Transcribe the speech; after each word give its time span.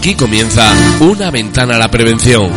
Aquí 0.00 0.14
comienza 0.14 0.72
Una 1.00 1.30
ventana 1.30 1.74
a 1.74 1.78
la 1.78 1.90
prevención. 1.90 2.50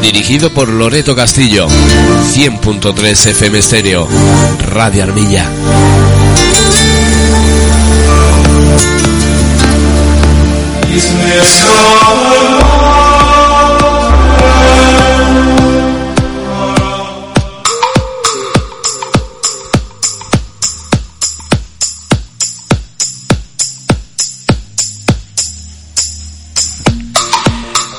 Dirigido 0.00 0.50
por 0.50 0.68
Loreto 0.68 1.14
Castillo. 1.14 1.68
100.3 1.68 3.26
FM 3.26 3.60
Stereo. 3.60 4.08
Radio 4.70 5.02
Armilla. 5.02 5.46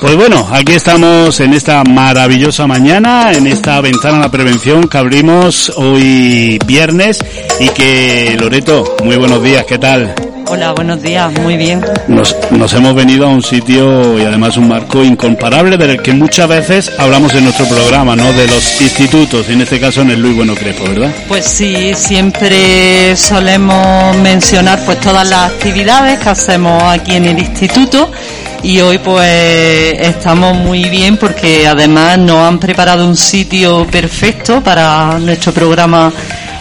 Pues 0.00 0.16
bueno, 0.16 0.46
aquí 0.52 0.74
estamos 0.74 1.40
en 1.40 1.54
esta 1.54 1.82
maravillosa 1.82 2.68
mañana, 2.68 3.32
en 3.32 3.48
esta 3.48 3.80
ventana 3.80 4.18
a 4.18 4.20
la 4.20 4.30
prevención 4.30 4.86
que 4.86 4.98
abrimos 4.98 5.70
hoy 5.76 6.60
viernes 6.64 7.18
y 7.58 7.70
que 7.70 8.36
Loreto, 8.38 8.96
muy 9.02 9.16
buenos 9.16 9.42
días, 9.42 9.64
¿qué 9.64 9.78
tal? 9.78 10.14
Hola, 10.46 10.72
buenos 10.72 11.00
días, 11.02 11.32
muy 11.40 11.56
bien. 11.56 11.82
Nos, 12.06 12.36
nos 12.50 12.72
hemos 12.74 12.94
venido 12.94 13.26
a 13.26 13.28
un 13.28 13.42
sitio 13.42 14.18
y 14.18 14.22
además 14.22 14.56
un 14.56 14.68
marco 14.68 15.02
incomparable 15.02 15.76
del 15.76 16.02
que 16.02 16.12
muchas 16.12 16.48
veces 16.48 16.92
hablamos 16.98 17.34
en 17.34 17.44
nuestro 17.44 17.66
programa, 17.66 18.14
¿no? 18.14 18.30
De 18.32 18.46
los 18.46 18.80
institutos, 18.80 19.46
y 19.48 19.52
en 19.54 19.62
este 19.62 19.80
caso 19.80 20.02
en 20.02 20.10
el 20.10 20.20
Luis 20.20 20.36
Bueno 20.36 20.54
Crepo, 20.54 20.84
¿verdad? 20.84 21.10
Pues 21.28 21.46
sí, 21.46 21.92
siempre 21.94 23.16
solemos 23.16 24.16
mencionar 24.18 24.84
pues 24.84 25.00
todas 25.00 25.28
las 25.28 25.52
actividades 25.52 26.18
que 26.18 26.28
hacemos 26.28 26.82
aquí 26.82 27.16
en 27.16 27.24
el 27.24 27.38
instituto 27.38 28.12
y 28.62 28.80
hoy 28.80 28.98
pues 28.98 29.94
estamos 30.00 30.56
muy 30.56 30.84
bien 30.88 31.16
porque 31.16 31.66
además 31.66 32.18
nos 32.18 32.38
han 32.48 32.58
preparado 32.58 33.06
un 33.06 33.16
sitio 33.16 33.86
perfecto 33.86 34.62
para 34.62 35.18
nuestro 35.18 35.52
programa 35.52 36.12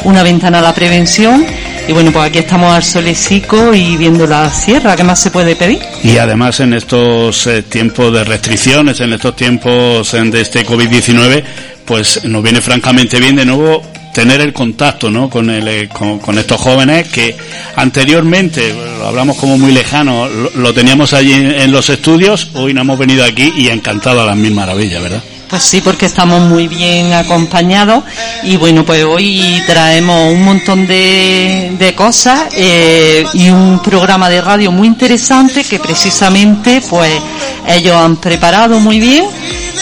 Una 0.04 0.22
ventana 0.22 0.59
a 0.59 0.61
la 0.61 0.73
prevención 0.73 1.45
y 1.88 1.92
bueno 1.92 2.12
pues 2.12 2.26
aquí 2.26 2.39
estamos 2.39 2.72
al 2.72 2.84
solecico 2.84 3.73
y 3.73 3.98
viendo 3.98 4.26
la 4.26 4.50
sierra, 4.50 4.95
¿qué 4.95 5.03
más 5.03 5.20
se 5.20 5.31
puede 5.31 5.56
pedir? 5.56 5.80
Y 6.03 6.17
además 6.17 6.59
en 6.59 6.73
estos 6.73 7.48
eh, 7.48 7.64
tiempos 7.64 8.14
de 8.14 8.23
restricciones, 8.23 9.00
en 9.02 9.14
estos 9.14 9.36
tiempos 9.36 10.14
eh, 10.14 10.22
de 10.23 10.42
este 10.42 10.66
COVID-19, 10.66 11.44
pues 11.86 12.23
nos 12.26 12.42
viene 12.42 12.61
francamente 12.61 13.20
bien 13.20 13.36
de 13.36 13.45
nuevo 13.45 13.81
tener 14.14 14.42
el 14.42 14.54
contacto 14.54 15.10
¿no? 15.10 15.30
con, 15.30 15.49
el, 15.49 15.67
eh, 15.67 15.89
con, 15.89 16.38
estos 16.38 16.61
jóvenes 16.61 17.10
que 17.10 17.36
anteriormente, 17.76 18.73
lo 19.00 19.08
hablamos 19.08 19.38
como 19.38 19.58
muy 19.58 19.71
lejano, 19.71 20.30
lo, 20.30 20.52
lo 20.52 20.73
teníamos 20.73 21.14
allí 21.14 21.33
en, 21.33 21.52
en 21.52 21.71
los 21.71 21.89
estudios, 21.89 22.52
hoy 22.54 22.73
nos 22.73 22.83
hemos 22.83 23.00
venido 23.00 23.26
aquí 23.26 23.52
y 23.58 23.70
encantado 23.70 24.21
a 24.21 24.26
las 24.26 24.38
mil 24.38 24.54
maravillas, 24.54 25.02
¿verdad? 25.02 25.23
Pues 25.53 25.65
sí, 25.65 25.81
porque 25.81 26.08
estamos 26.08 26.41
muy 26.41 26.67
bien 26.67 27.14
acompañados 27.14 28.03
y 28.41 28.58
bueno, 28.58 28.83
pues 28.83 29.03
hoy 29.03 29.61
traemos 29.67 30.33
un 30.33 30.41
montón 30.43 30.87
de, 30.87 31.75
de 31.77 31.93
cosas 31.93 32.45
eh, 32.53 33.23
y 33.36 33.52
un 33.52 33.80
programa 33.83 34.31
de 34.31 34.41
radio 34.41 34.71
muy 34.71 34.87
interesante 34.87 35.64
que 35.64 35.77
precisamente 35.77 36.81
pues 36.89 37.21
ellos 37.67 37.95
han 37.95 38.15
preparado 38.15 38.80
muy 38.80 38.99
bien 38.99 39.25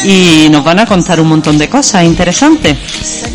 y 0.03 0.47
nos 0.49 0.63
van 0.63 0.79
a 0.79 0.85
contar 0.85 1.19
un 1.19 1.27
montón 1.27 1.57
de 1.57 1.69
cosas 1.69 2.03
interesantes. 2.03 2.77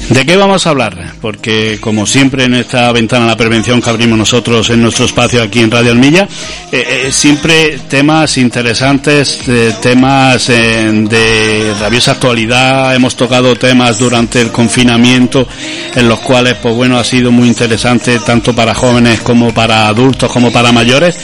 ¿De 0.08 0.24
qué 0.24 0.36
vamos 0.36 0.66
a 0.66 0.70
hablar? 0.70 1.14
Porque 1.20 1.78
como 1.80 2.06
siempre 2.06 2.44
en 2.44 2.54
esta 2.54 2.92
ventana 2.92 3.24
a 3.24 3.28
la 3.28 3.36
prevención 3.36 3.82
que 3.82 3.90
abrimos 3.90 4.16
nosotros 4.16 4.70
en 4.70 4.80
nuestro 4.80 5.04
espacio 5.04 5.42
aquí 5.42 5.60
en 5.60 5.70
Radio 5.70 5.90
Almilla, 5.90 6.28
eh, 6.70 7.06
eh, 7.06 7.12
siempre 7.12 7.80
temas 7.88 8.38
interesantes, 8.38 9.40
eh, 9.48 9.74
temas 9.82 10.48
eh, 10.48 10.90
de 11.08 11.74
rabiosa 11.80 12.12
actualidad, 12.12 12.94
hemos 12.94 13.16
tocado 13.16 13.56
temas 13.56 13.98
durante 13.98 14.40
el 14.40 14.52
confinamiento 14.52 15.48
en 15.94 16.08
los 16.08 16.20
cuales 16.20 16.54
pues 16.62 16.74
bueno 16.74 16.98
ha 16.98 17.04
sido 17.04 17.32
muy 17.32 17.48
interesante 17.48 18.20
tanto 18.20 18.54
para 18.54 18.74
jóvenes 18.74 19.20
como 19.22 19.52
para 19.52 19.88
adultos 19.88 20.30
como 20.30 20.52
para 20.52 20.70
mayores. 20.70 21.16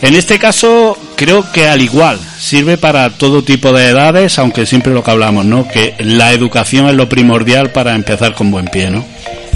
En 0.00 0.14
este 0.14 0.38
caso, 0.38 0.98
creo 1.16 1.50
que 1.52 1.68
al 1.68 1.80
igual 1.80 2.18
sirve 2.38 2.76
para 2.76 3.10
todo 3.10 3.42
tipo 3.44 3.72
de 3.72 3.88
edades, 3.88 4.38
aunque 4.38 4.66
siempre 4.66 4.92
lo 4.92 5.02
que 5.02 5.10
hablamos, 5.10 5.44
¿no? 5.44 5.66
Que 5.68 5.94
la 5.98 6.32
educación 6.32 6.88
es 6.88 6.94
lo 6.94 7.08
primordial 7.08 7.70
para 7.70 7.94
empezar 7.94 8.34
con 8.34 8.50
buen 8.50 8.66
pie, 8.66 8.90
¿no? 8.90 9.04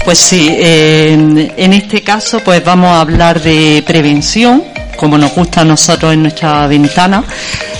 Pues 0.03 0.17
sí, 0.17 0.55
en, 0.57 1.73
este 1.73 2.01
caso 2.01 2.39
pues 2.39 2.63
vamos 2.63 2.89
a 2.89 3.01
hablar 3.01 3.41
de 3.41 3.83
prevención, 3.85 4.63
como 4.97 5.17
nos 5.17 5.33
gusta 5.33 5.61
a 5.61 5.65
nosotros 5.65 6.13
en 6.13 6.23
nuestra 6.23 6.65
ventana, 6.67 7.23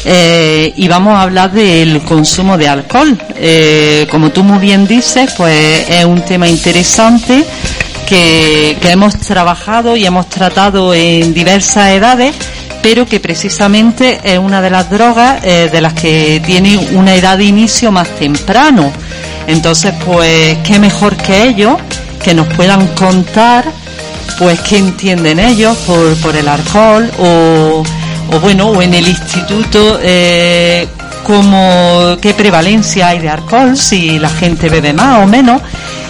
eh, 0.06 0.74
y 0.76 0.88
vamos 0.88 1.16
a 1.16 1.24
hablar 1.24 1.52
del 1.52 2.02
consumo 2.02 2.58
de 2.58 2.68
alcohol. 2.68 3.18
Eh, 3.36 4.06
como 4.12 4.32
tú 4.32 4.44
muy 4.44 4.60
bien 4.60 4.86
dices, 4.86 5.34
pues 5.38 5.90
es 5.90 6.06
un 6.06 6.22
tema 6.22 6.48
interesante 6.48 7.44
que 8.08 8.76
hemos 8.84 9.20
trabajado 9.20 9.96
y 9.96 10.04
hemos 10.04 10.28
tratado 10.30 10.96
en 10.96 11.32
diversas 11.32 11.92
edades 11.92 12.36
pero 12.82 13.06
que 13.06 13.20
precisamente 13.20 14.20
es 14.24 14.40
una 14.40 14.62
de 14.62 14.70
las 14.70 14.90
drogas 14.90 15.44
eh, 15.44 15.70
de 15.72 15.82
las 15.82 15.94
que 15.94 16.42
tiene 16.46 16.78
una 16.94 17.16
edad 17.16 17.38
de 17.38 17.46
inicio 17.46 17.92
más 17.92 18.10
temprano. 18.10 18.92
Entonces, 19.48 19.94
pues, 20.06 20.58
qué 20.64 20.80
mejor 20.80 21.16
que 21.18 21.44
ellos 21.44 21.78
que 22.24 22.34
nos 22.34 22.48
puedan 22.54 22.88
contar, 22.96 23.66
pues, 24.38 24.60
qué 24.62 24.78
entienden 24.78 25.40
ellos 25.40 25.76
por, 25.88 26.16
por 26.18 26.36
el 26.36 26.48
alcohol 26.48 27.10
o, 27.20 27.84
o 28.32 28.40
bueno, 28.40 28.70
o 28.70 28.82
en 28.82 28.94
el 28.94 29.08
instituto, 29.08 30.00
eh, 30.02 30.88
como, 31.24 32.18
qué 32.22 32.34
prevalencia 32.34 33.08
hay 33.10 33.20
de 33.20 33.30
alcohol, 33.30 33.78
si 33.78 34.20
la 34.20 34.30
gente 34.30 34.70
bebe 34.70 34.94
más 34.94 35.24
o 35.24 35.28
menos. 35.28 35.62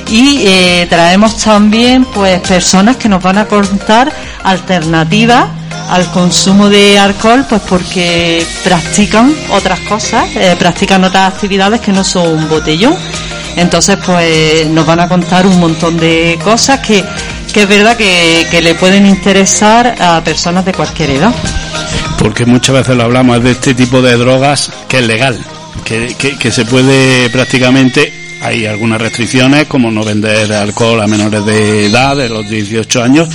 Y 0.09 0.41
eh, 0.45 0.87
traemos 0.89 1.37
también, 1.37 2.05
pues, 2.05 2.39
personas 2.41 2.97
que 2.97 3.09
nos 3.09 3.21
van 3.21 3.37
a 3.37 3.45
contar 3.45 4.11
alternativas 4.43 5.58
al 5.89 6.09
consumo 6.11 6.69
de 6.69 6.99
alcohol, 6.99 7.45
pues 7.49 7.61
porque 7.67 8.45
practican 8.63 9.33
otras 9.51 9.79
cosas, 9.81 10.27
eh, 10.35 10.55
practican 10.57 11.03
otras 11.03 11.33
actividades 11.33 11.81
que 11.81 11.91
no 11.91 12.03
son 12.03 12.27
un 12.27 12.49
botellón. 12.49 12.95
Entonces, 13.55 13.97
pues 14.05 14.67
nos 14.67 14.85
van 14.85 14.99
a 14.99 15.09
contar 15.09 15.47
un 15.47 15.59
montón 15.59 15.97
de 15.97 16.39
cosas 16.43 16.79
que, 16.79 17.03
que 17.51 17.63
es 17.63 17.67
verdad 17.67 17.97
que, 17.97 18.47
que 18.49 18.61
le 18.61 18.75
pueden 18.75 19.05
interesar 19.05 19.95
a 19.99 20.23
personas 20.23 20.63
de 20.63 20.73
cualquier 20.73 21.09
edad. 21.09 21.33
Porque 22.17 22.45
muchas 22.45 22.75
veces 22.75 22.95
lo 22.95 23.03
hablamos 23.03 23.43
de 23.43 23.51
este 23.51 23.73
tipo 23.73 24.01
de 24.01 24.15
drogas 24.15 24.71
que 24.87 24.99
es 24.99 25.07
legal, 25.07 25.39
que, 25.83 26.15
que, 26.17 26.37
que 26.37 26.51
se 26.51 26.65
puede 26.65 27.29
prácticamente 27.31 28.13
hay 28.41 28.65
algunas 28.65 29.01
restricciones 29.01 29.65
como 29.67 29.91
no 29.91 30.03
vender 30.03 30.51
alcohol 30.53 31.01
a 31.01 31.07
menores 31.07 31.45
de 31.45 31.87
edad, 31.87 32.15
de 32.15 32.29
los 32.29 32.47
18 32.49 33.03
años, 33.03 33.27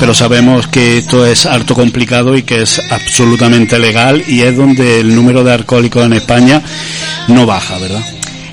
pero 0.00 0.14
sabemos 0.14 0.66
que 0.66 0.98
esto 0.98 1.26
es 1.26 1.44
harto 1.44 1.74
complicado 1.74 2.34
y 2.34 2.42
que 2.42 2.62
es 2.62 2.80
absolutamente 2.90 3.78
legal 3.78 4.24
y 4.26 4.40
es 4.40 4.56
donde 4.56 5.00
el 5.00 5.14
número 5.14 5.44
de 5.44 5.52
alcohólicos 5.52 6.06
en 6.06 6.14
España 6.14 6.62
no 7.28 7.44
baja, 7.44 7.78
¿verdad? 7.78 8.02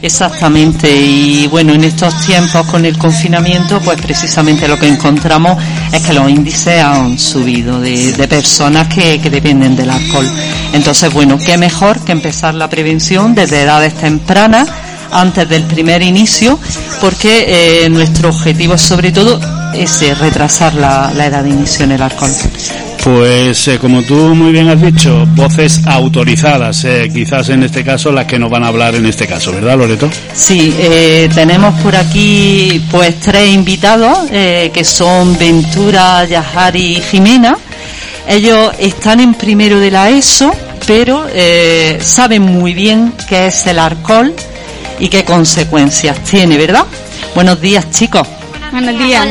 Exactamente, 0.02 0.94
y 0.96 1.48
bueno, 1.48 1.74
en 1.74 1.86
estos 1.86 2.20
tiempos 2.26 2.68
con 2.68 2.86
el 2.86 2.98
confinamiento, 2.98 3.80
pues 3.80 4.00
precisamente 4.00 4.68
lo 4.68 4.78
que 4.78 4.88
encontramos 4.88 5.58
es 5.92 6.06
que 6.06 6.14
los 6.14 6.30
índices 6.30 6.84
han 6.84 7.18
subido 7.18 7.80
de, 7.80 8.12
de 8.12 8.28
personas 8.28 8.94
que, 8.94 9.20
que 9.20 9.30
dependen 9.30 9.76
del 9.76 9.90
alcohol. 9.90 10.30
Entonces, 10.74 11.12
bueno, 11.12 11.40
qué 11.44 11.58
mejor 11.58 12.04
que 12.04 12.12
empezar 12.12 12.54
la 12.54 12.70
prevención 12.70 13.34
desde 13.34 13.64
edades 13.64 13.96
tempranas, 13.96 14.70
antes 15.12 15.48
del 15.48 15.64
primer 15.64 16.02
inicio, 16.02 16.60
porque 17.00 17.86
eh, 17.86 17.90
nuestro 17.90 18.30
objetivo 18.30 18.76
es 18.76 18.82
sobre 18.82 19.12
todo 19.12 19.40
ese, 19.74 20.14
retrasar 20.16 20.74
la, 20.74 21.12
la 21.16 21.26
edad 21.26 21.44
de 21.44 21.50
inicio 21.50 21.86
en 21.86 21.94
el 21.94 22.02
alcohol. 22.02 22.32
Pues 23.08 23.70
eh, 23.70 23.80
como 23.80 24.04
tú 24.04 24.16
muy 24.36 24.52
bien 24.52 24.68
has 24.68 24.82
dicho, 24.82 25.26
voces 25.28 25.80
autorizadas, 25.86 26.84
eh, 26.84 27.10
quizás 27.14 27.48
en 27.48 27.64
este 27.64 27.82
caso 27.82 28.12
las 28.12 28.26
que 28.26 28.38
nos 28.38 28.50
van 28.50 28.66
a 28.66 28.68
hablar 28.68 28.96
en 28.96 29.06
este 29.06 29.26
caso, 29.26 29.54
¿verdad 29.54 29.78
Loreto? 29.78 30.10
Sí, 30.34 30.76
eh, 30.78 31.30
tenemos 31.34 31.80
por 31.80 31.96
aquí 31.96 32.84
pues 32.92 33.18
tres 33.22 33.54
invitados 33.54 34.30
que 34.30 34.84
son 34.84 35.38
Ventura, 35.38 36.26
Yahari 36.26 36.98
y 36.98 37.02
Jimena. 37.02 37.58
Ellos 38.28 38.74
están 38.78 39.22
en 39.22 39.36
primero 39.36 39.80
de 39.80 39.90
la 39.90 40.10
ESO, 40.10 40.52
pero 40.86 41.28
saben 42.02 42.42
muy 42.42 42.74
bien 42.74 43.14
qué 43.30 43.48
es 43.48 43.68
el 43.68 43.80
alcohol 43.80 44.34
y 45.00 45.08
qué 45.08 45.24
consecuencias 45.24 46.22
tiene, 46.26 46.58
¿verdad? 46.58 46.84
Buenos 47.34 47.62
días 47.62 47.90
chicos. 47.92 48.28
Buenos 48.72 49.00
días. 49.00 49.26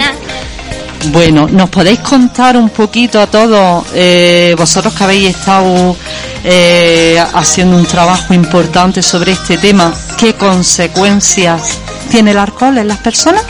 Bueno, 1.13 1.47
¿nos 1.49 1.71
podéis 1.71 2.01
contar 2.01 2.57
un 2.57 2.71
poquito 2.71 3.21
a 3.21 3.27
todos, 3.27 3.87
eh, 3.95 4.55
vosotros 4.57 4.95
que 4.95 5.05
habéis 5.05 5.37
estado 5.37 5.97
eh, 6.45 7.23
haciendo 7.35 7.77
un 7.77 7.87
trabajo 7.87 8.35
importante 8.35 9.03
sobre 9.03 9.33
este 9.33 9.57
tema, 9.59 9.93
qué 10.19 10.35
consecuencias 10.35 11.79
tiene 12.11 12.33
el 12.33 12.39
alcohol 12.39 12.79
en 12.79 12.89
las 12.89 12.99
personas? 12.99 13.43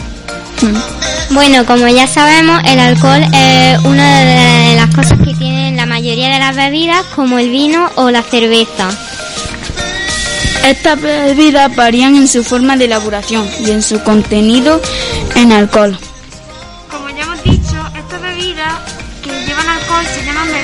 Bueno, 1.30 1.66
como 1.66 1.88
ya 1.88 2.06
sabemos, 2.06 2.62
el 2.64 2.78
alcohol 2.78 3.22
es 3.32 3.78
una 3.84 4.20
de 4.20 4.76
las 4.76 4.94
cosas 4.94 5.18
que 5.18 5.34
tienen 5.34 5.76
la 5.76 5.86
mayoría 5.86 6.30
de 6.30 6.38
las 6.38 6.56
bebidas, 6.56 7.04
como 7.14 7.38
el 7.38 7.50
vino 7.50 7.90
o 7.96 8.10
la 8.10 8.22
cerveza. 8.22 8.88
Estas 10.64 11.00
bebidas 11.00 11.74
varían 11.74 12.16
en 12.16 12.28
su 12.28 12.42
forma 12.42 12.76
de 12.76 12.86
elaboración 12.86 13.48
y 13.64 13.70
en 13.70 13.82
su 13.82 14.02
contenido 14.02 14.80
en 15.36 15.52
alcohol. 15.52 15.98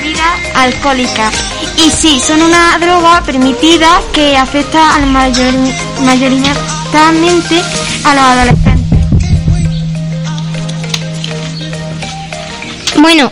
Bebidas 0.03 0.55
alcohólicas. 0.55 1.33
Y 1.77 1.89
sí, 1.89 2.19
son 2.19 2.41
una 2.41 2.77
droga 2.79 3.23
permitida 3.25 4.01
que 4.11 4.37
afecta 4.37 4.95
al 4.95 5.07
mayor, 5.07 5.53
mayoritariamente 6.05 7.61
a 8.03 8.15
los 8.15 8.23
adolescentes. 8.23 8.99
Bueno, 12.97 13.31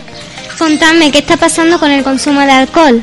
contadme, 0.58 1.10
¿qué 1.10 1.18
está 1.18 1.36
pasando 1.36 1.78
con 1.78 1.90
el 1.90 2.02
consumo 2.02 2.40
de 2.40 2.50
alcohol? 2.50 3.02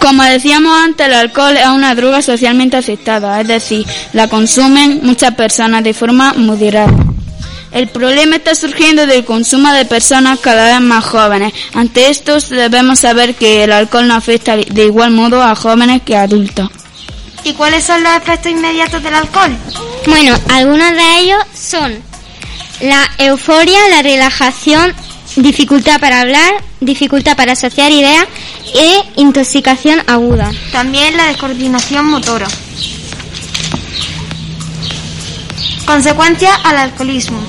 Como 0.00 0.22
decíamos 0.22 0.72
antes, 0.82 1.06
el 1.06 1.14
alcohol 1.14 1.56
es 1.56 1.66
una 1.66 1.94
droga 1.94 2.22
socialmente 2.22 2.76
aceptada, 2.76 3.40
es 3.40 3.48
decir, 3.48 3.86
la 4.14 4.28
consumen 4.28 5.00
muchas 5.02 5.34
personas 5.34 5.84
de 5.84 5.92
forma 5.92 6.32
moderada. 6.34 7.09
El 7.72 7.88
problema 7.88 8.36
está 8.36 8.54
surgiendo 8.54 9.06
del 9.06 9.24
consumo 9.24 9.72
de 9.72 9.84
personas 9.84 10.40
cada 10.40 10.72
vez 10.72 10.80
más 10.80 11.04
jóvenes. 11.04 11.52
Ante 11.74 12.08
esto 12.08 12.38
debemos 12.40 13.00
saber 13.00 13.34
que 13.34 13.64
el 13.64 13.72
alcohol 13.72 14.08
no 14.08 14.14
afecta 14.14 14.56
de 14.56 14.84
igual 14.84 15.12
modo 15.12 15.42
a 15.42 15.54
jóvenes 15.54 16.02
que 16.02 16.16
a 16.16 16.22
adultos. 16.22 16.68
¿Y 17.44 17.52
cuáles 17.54 17.84
son 17.84 18.02
los 18.02 18.12
efectos 18.16 18.52
inmediatos 18.52 19.02
del 19.02 19.14
alcohol? 19.14 19.56
Bueno, 20.06 20.36
algunos 20.50 20.92
de 20.92 21.18
ellos 21.20 21.38
son 21.54 22.02
la 22.80 23.08
euforia, 23.18 23.78
la 23.90 24.02
relajación, 24.02 24.92
dificultad 25.36 26.00
para 26.00 26.20
hablar, 26.20 26.52
dificultad 26.80 27.36
para 27.36 27.52
asociar 27.52 27.92
ideas 27.92 28.26
e 28.74 29.02
intoxicación 29.16 30.02
aguda. 30.06 30.50
También 30.72 31.16
la 31.16 31.26
descoordinación 31.26 32.06
motora. 32.06 32.48
Consecuencias 35.90 36.52
al 36.62 36.76
alcoholismo. 36.76 37.40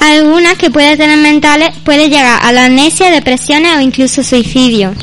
Algunas 0.00 0.56
que 0.56 0.70
puede 0.70 0.96
tener 0.96 1.18
mentales 1.18 1.76
puede 1.84 2.08
llegar 2.08 2.40
a 2.42 2.50
la 2.50 2.64
amnesia, 2.64 3.10
depresiones 3.10 3.76
o 3.76 3.80
incluso 3.80 4.22
suicidio. 4.22 4.94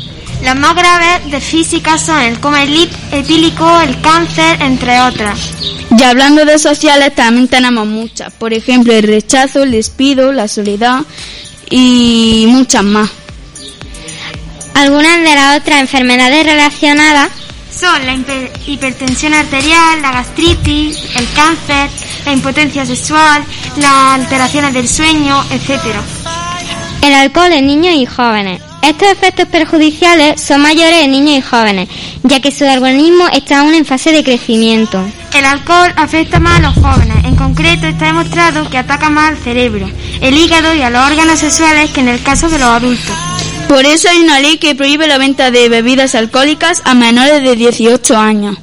Las 0.41 0.55
más 0.55 0.73
graves 0.73 1.29
de 1.29 1.39
física 1.39 1.99
son 1.99 2.19
el 2.23 2.39
coma 2.39 2.63
etílico, 2.63 3.81
el 3.81 4.01
cáncer, 4.01 4.59
entre 4.63 4.99
otras. 4.99 5.39
Y 5.95 6.01
hablando 6.01 6.43
de 6.43 6.57
sociales 6.57 7.13
también 7.13 7.47
tenemos 7.47 7.85
muchas, 7.85 8.33
por 8.33 8.51
ejemplo 8.51 8.93
el 8.93 9.03
rechazo, 9.03 9.61
el 9.61 9.69
despido, 9.69 10.31
la 10.31 10.47
soledad 10.47 11.01
y 11.69 12.45
muchas 12.47 12.83
más. 12.83 13.11
Algunas 14.73 15.19
de 15.19 15.35
las 15.35 15.59
otras 15.59 15.81
enfermedades 15.81 16.43
relacionadas 16.43 17.29
son 17.75 18.05
la 18.05 18.13
hipertensión 18.65 19.33
arterial, 19.33 20.01
la 20.01 20.11
gastritis, 20.11 20.97
el 21.15 21.27
cáncer, 21.33 21.89
la 22.25 22.31
impotencia 22.31 22.85
sexual, 22.85 23.43
las 23.77 24.19
alteraciones 24.19 24.73
del 24.73 24.87
sueño, 24.87 25.43
etc. 25.51 25.81
El 27.01 27.13
alcohol 27.13 27.51
en 27.51 27.67
niños 27.67 27.95
y 27.95 28.05
jóvenes. 28.05 28.61
Estos 28.81 29.09
efectos 29.09 29.47
perjudiciales 29.47 30.39
son 30.39 30.61
mayores 30.61 31.03
en 31.03 31.11
niños 31.11 31.39
y 31.39 31.41
jóvenes, 31.41 31.89
ya 32.23 32.39
que 32.39 32.51
su 32.51 32.65
organismo 32.65 33.27
está 33.33 33.61
aún 33.61 33.73
en 33.73 33.83
fase 33.83 34.11
de 34.11 34.23
crecimiento. 34.23 35.03
El 35.33 35.43
alcohol 35.43 35.91
afecta 35.95 36.39
más 36.39 36.59
a 36.59 36.61
los 36.61 36.75
jóvenes. 36.75 37.25
En 37.25 37.35
concreto, 37.35 37.87
está 37.87 38.05
demostrado 38.05 38.69
que 38.69 38.77
ataca 38.77 39.09
más 39.09 39.31
al 39.31 39.37
cerebro, 39.37 39.89
el 40.21 40.37
hígado 40.37 40.73
y 40.75 40.81
a 40.81 40.89
los 40.89 41.03
órganos 41.05 41.39
sexuales 41.39 41.89
que 41.91 42.01
en 42.01 42.09
el 42.09 42.21
caso 42.21 42.47
de 42.47 42.59
los 42.59 42.69
adultos. 42.69 43.15
Por 43.67 43.85
eso 43.85 44.09
hay 44.09 44.19
una 44.19 44.39
ley 44.39 44.57
que 44.57 44.75
prohíbe 44.75 45.07
la 45.07 45.17
venta 45.17 45.49
de 45.49 45.69
bebidas 45.69 46.13
alcohólicas 46.15 46.81
a 46.85 46.93
menores 46.93 47.43
de 47.43 47.55
18 47.55 48.17
años. 48.17 48.57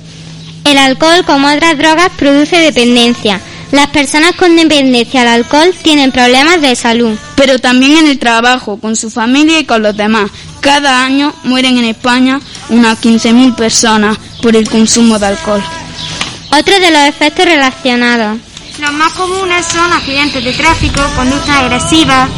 El 0.64 0.78
alcohol, 0.78 1.25
como 1.26 1.49
otras 1.49 1.76
drogas, 1.76 2.10
produce 2.16 2.56
dependencia. 2.58 3.40
Las 3.72 3.88
personas 3.88 4.32
con 4.37 4.54
dependencia 4.54 5.22
al 5.22 5.28
alcohol 5.28 5.75
tienen 5.82 6.12
problemas 6.12 6.60
de 6.60 6.76
salud. 6.76 7.16
Pero 7.37 7.58
también 7.58 7.96
en 7.96 8.06
el 8.06 8.19
trabajo, 8.19 8.78
con 8.78 8.94
su 8.94 9.10
familia 9.10 9.58
y 9.58 9.64
con 9.64 9.82
los 9.82 9.96
demás. 9.96 10.31
Cada 10.60 11.05
año 11.05 11.34
mueren 11.43 11.78
en 11.78 11.87
España 11.87 12.40
unas 12.69 13.02
15.000 13.02 13.56
personas 13.56 14.16
por 14.40 14.55
el 14.55 14.69
consumo 14.69 15.19
de 15.19 15.26
alcohol. 15.26 15.62
Otro 16.50 16.78
de 16.78 16.90
los 16.90 17.00
efectos 17.08 17.44
relacionados. 17.44 18.38
Los 18.78 18.93
más 18.93 19.12
comunes 19.14 19.66
son 19.66 19.93
accidentes 19.93 20.44
de 20.44 20.52
tráfico, 20.52 21.00
conductas 21.16 21.56
agresivas, 21.56 22.28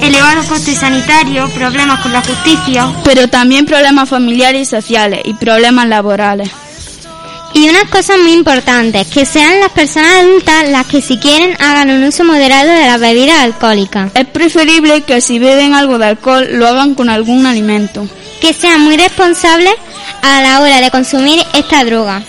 elevados 0.00 0.46
costes 0.46 0.78
sanitarios, 0.78 1.50
problemas 1.52 2.00
con 2.00 2.12
la 2.12 2.22
justicia. 2.22 2.92
Pero 3.04 3.28
también 3.28 3.66
problemas 3.66 4.08
familiares 4.08 4.62
y 4.62 4.64
sociales 4.64 5.20
y 5.24 5.34
problemas 5.34 5.88
laborales. 5.88 6.50
Y 7.54 7.68
unas 7.68 7.84
cosas 7.84 8.18
muy 8.18 8.32
importantes, 8.32 9.06
que 9.06 9.24
sean 9.24 9.60
las 9.60 9.70
personas 9.72 10.12
adultas 10.22 10.68
las 10.68 10.86
que 10.86 11.00
si 11.00 11.16
quieren 11.16 11.56
hagan 11.60 11.90
un 11.90 12.04
uso 12.04 12.22
moderado 12.22 12.70
de 12.70 12.86
las 12.86 13.00
bebidas 13.00 13.40
alcohólicas. 13.40 14.10
Es 14.14 14.26
preferible 14.26 15.02
que 15.02 15.20
si 15.20 15.38
beben 15.38 15.74
algo 15.74 15.98
de 15.98 16.06
alcohol 16.06 16.46
lo 16.52 16.68
hagan 16.68 16.94
con 16.94 17.08
algún 17.08 17.46
alimento. 17.46 18.06
Que 18.40 18.52
sean 18.52 18.82
muy 18.82 18.96
responsables 18.96 19.74
a 20.22 20.42
la 20.42 20.60
hora 20.60 20.80
de 20.80 20.90
consumir 20.90 21.40
esta 21.54 21.84
droga. 21.84 22.22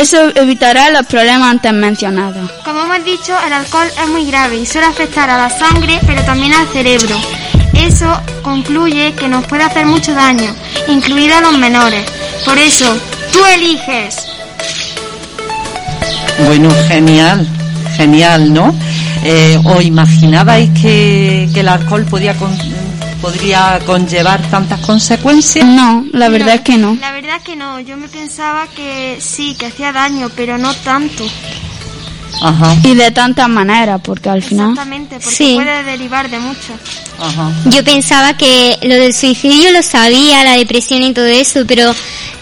Eso 0.00 0.30
evitará 0.36 0.90
los 0.90 1.04
problemas 1.06 1.50
antes 1.50 1.72
mencionados. 1.72 2.48
Como 2.64 2.82
hemos 2.82 3.04
dicho, 3.04 3.34
el 3.44 3.52
alcohol 3.52 3.88
es 4.00 4.08
muy 4.08 4.26
grave 4.26 4.56
y 4.56 4.64
suele 4.64 4.86
afectar 4.86 5.28
a 5.28 5.36
la 5.36 5.50
sangre, 5.50 5.98
pero 6.06 6.22
también 6.22 6.52
al 6.52 6.68
cerebro. 6.68 7.16
Eso 7.74 8.06
concluye 8.42 9.14
que 9.14 9.26
nos 9.26 9.44
puede 9.46 9.64
hacer 9.64 9.86
mucho 9.86 10.14
daño, 10.14 10.54
incluidos 10.86 11.42
los 11.42 11.58
menores. 11.58 12.04
Por 12.44 12.56
eso, 12.58 12.86
tú 13.32 13.40
eliges. 13.44 14.28
Bueno, 16.46 16.70
genial, 16.86 17.48
genial, 17.96 18.54
¿no? 18.54 18.72
Eh, 19.24 19.58
¿O 19.64 19.80
imaginabais 19.80 20.70
que, 20.80 21.48
que 21.52 21.60
el 21.60 21.68
alcohol 21.68 22.04
podía 22.04 22.36
con, 22.36 22.56
podría 23.20 23.80
conllevar 23.84 24.42
tantas 24.42 24.78
consecuencias? 24.78 25.66
No, 25.66 26.04
la 26.12 26.28
verdad 26.28 26.54
es 26.54 26.60
que 26.60 26.76
no. 26.76 26.96
La 27.00 27.10
verdad 27.28 27.44
que 27.44 27.56
no. 27.56 27.78
Yo 27.80 27.96
me 27.96 28.08
pensaba 28.08 28.66
que 28.68 29.18
sí, 29.20 29.54
que 29.58 29.66
hacía 29.66 29.92
daño, 29.92 30.30
pero 30.34 30.56
no 30.56 30.74
tanto. 30.76 31.26
Ajá. 32.42 32.74
Y 32.82 32.94
de 32.94 33.10
tantas 33.10 33.48
maneras, 33.48 34.00
porque 34.02 34.30
al 34.30 34.42
final. 34.42 34.70
Exactamente, 34.70 35.18
porque 35.20 35.54
puede 35.56 35.82
derivar 35.84 36.30
de 36.30 36.38
mucho. 36.38 36.72
Ajá. 37.20 37.52
Yo 37.66 37.84
pensaba 37.84 38.34
que 38.34 38.78
lo 38.82 38.94
del 38.94 39.12
suicidio 39.12 39.72
lo 39.72 39.82
sabía, 39.82 40.44
la 40.44 40.56
depresión 40.56 41.02
y 41.02 41.12
todo 41.12 41.26
eso, 41.26 41.64
pero 41.66 41.94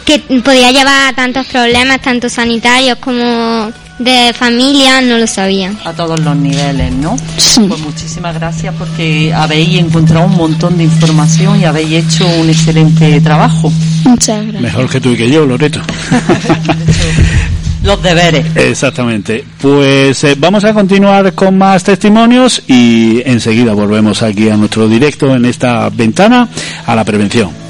que 0.05 0.21
podía 0.21 0.71
llevar 0.71 1.09
a 1.09 1.17
tantos 1.17 1.47
problemas, 1.47 2.01
tanto 2.01 2.29
sanitarios 2.29 2.99
como 2.99 3.73
de 3.99 4.33
familia 4.35 5.01
no 5.01 5.19
lo 5.19 5.27
sabía. 5.27 5.73
A 5.85 5.93
todos 5.93 6.21
los 6.21 6.37
niveles, 6.37 6.93
¿no? 6.93 7.17
Pues 7.37 7.81
muchísimas 7.81 8.35
gracias 8.35 8.75
porque 8.79 9.33
habéis 9.35 9.79
encontrado 9.79 10.27
un 10.27 10.37
montón 10.37 10.77
de 10.77 10.85
información 10.85 11.61
y 11.61 11.65
habéis 11.65 12.05
hecho 12.05 12.27
un 12.27 12.49
excelente 12.49 13.21
trabajo. 13.21 13.73
Muchas 14.05 14.43
gracias. 14.43 14.63
Mejor 14.63 14.91
que 14.91 15.01
tú 15.01 15.11
y 15.13 15.17
que 15.17 15.31
yo, 15.31 15.47
Loreto. 15.47 15.81
los 17.83 18.03
deberes. 18.03 18.45
Exactamente. 18.57 19.45
Pues 19.61 20.23
eh, 20.25 20.35
vamos 20.37 20.65
a 20.65 20.75
continuar 20.75 21.33
con 21.35 21.57
más 21.57 21.85
testimonios 21.85 22.63
y 22.67 23.23
enseguida 23.25 23.73
volvemos 23.73 24.23
aquí 24.23 24.49
a 24.51 24.57
nuestro 24.57 24.89
directo 24.89 25.35
en 25.35 25.45
esta 25.45 25.89
ventana 25.89 26.49
a 26.85 26.95
la 26.95 27.05
prevención. 27.05 27.67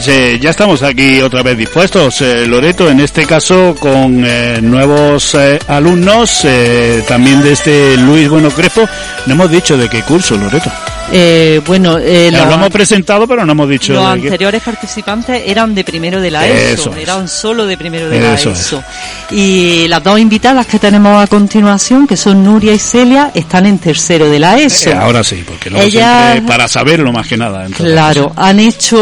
Pues 0.04 0.16
eh, 0.18 0.38
ya 0.38 0.50
estamos 0.50 0.82
aquí 0.82 1.23
otra 1.23 1.42
vez 1.42 1.56
dispuestos, 1.56 2.20
eh, 2.20 2.46
Loreto, 2.46 2.90
en 2.90 3.00
este 3.00 3.25
caso 3.25 3.75
con 3.80 4.23
eh, 4.26 4.58
nuevos 4.61 5.34
eh, 5.34 5.58
alumnos, 5.66 6.42
eh, 6.44 7.02
también 7.08 7.40
de 7.42 7.52
este 7.52 7.96
Luis 7.96 8.28
Bueno 8.28 8.50
Crespo. 8.50 8.87
No 9.25 9.32
hemos 9.32 9.50
dicho 9.50 9.78
de 9.78 9.88
qué 9.88 10.02
curso, 10.02 10.37
Loreto. 10.37 10.70
Eh, 11.11 11.61
bueno, 11.66 11.96
eh, 11.99 12.28
Nos 12.30 12.40
la- 12.42 12.46
lo 12.49 12.54
hemos 12.54 12.70
presentado, 12.70 13.26
pero 13.26 13.46
no 13.46 13.52
hemos 13.52 13.68
dicho 13.68 13.94
los 13.94 14.02
qué. 14.04 14.11
anteriores 14.25 14.62
participantes 14.62 15.42
eran 15.46 15.75
de 15.75 15.84
primero 15.84 16.20
de 16.20 16.30
la 16.30 16.46
ESO, 16.49 16.73
Eso 16.90 16.90
es. 16.96 17.02
eran 17.02 17.28
solo 17.28 17.64
de 17.66 17.76
primero 17.78 18.08
de 18.11 18.20
la 18.20 18.34
Eso 18.34 18.50
es. 18.50 18.61
ESO. 18.61 18.82
Y 19.31 19.88
las 19.88 20.02
dos 20.04 20.19
invitadas 20.21 20.66
que 20.66 20.78
tenemos 20.78 21.23
a 21.23 21.26
continuación, 21.26 22.07
que 22.07 22.16
son 22.16 22.45
Nuria 22.45 22.73
y 22.75 22.78
Celia, 22.78 23.31
están 23.35 23.66
en 23.66 23.78
tercero 23.78 24.28
de 24.31 24.38
la 24.38 24.59
ESO. 24.59 24.90
Eh, 24.90 24.95
ahora 24.95 25.25
sí, 25.25 25.43
porque 25.47 25.71
luego 25.71 25.85
Ellas- 25.87 26.33
siempre 26.33 26.49
para 26.52 26.69
saberlo 26.69 27.11
más 27.12 27.26
que 27.26 27.37
nada. 27.37 27.66
Claro, 27.76 28.33
han 28.37 28.61
hecho 28.61 28.99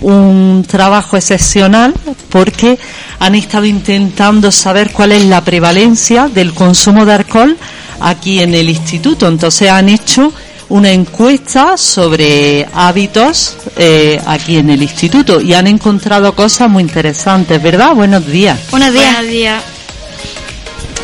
un 0.00 0.64
trabajo 0.68 1.16
excepcional 1.16 1.94
porque 2.28 2.78
han 3.20 3.34
estado 3.34 3.64
intentando 3.64 4.50
saber 4.50 4.90
cuál 4.92 5.12
es 5.12 5.24
la 5.24 5.42
prevalencia 5.42 6.28
del 6.28 6.52
consumo 6.52 7.06
de 7.06 7.12
alcohol 7.14 7.56
aquí 8.00 8.40
en 8.40 8.54
el 8.54 8.68
instituto. 8.68 9.28
Entonces 9.28 9.70
han 9.70 9.88
hecho 9.88 10.32
una 10.72 10.90
encuesta 10.90 11.76
sobre 11.76 12.66
hábitos 12.72 13.58
eh, 13.76 14.18
aquí 14.26 14.56
en 14.56 14.70
el 14.70 14.82
instituto 14.82 15.38
y 15.38 15.52
han 15.52 15.66
encontrado 15.66 16.34
cosas 16.34 16.70
muy 16.70 16.82
interesantes, 16.82 17.62
¿verdad? 17.62 17.94
Buenos 17.94 18.26
días. 18.26 18.58
Buenos 18.70 18.94
días. 18.94 19.12
Buenos 19.12 19.30
días. 19.30 19.62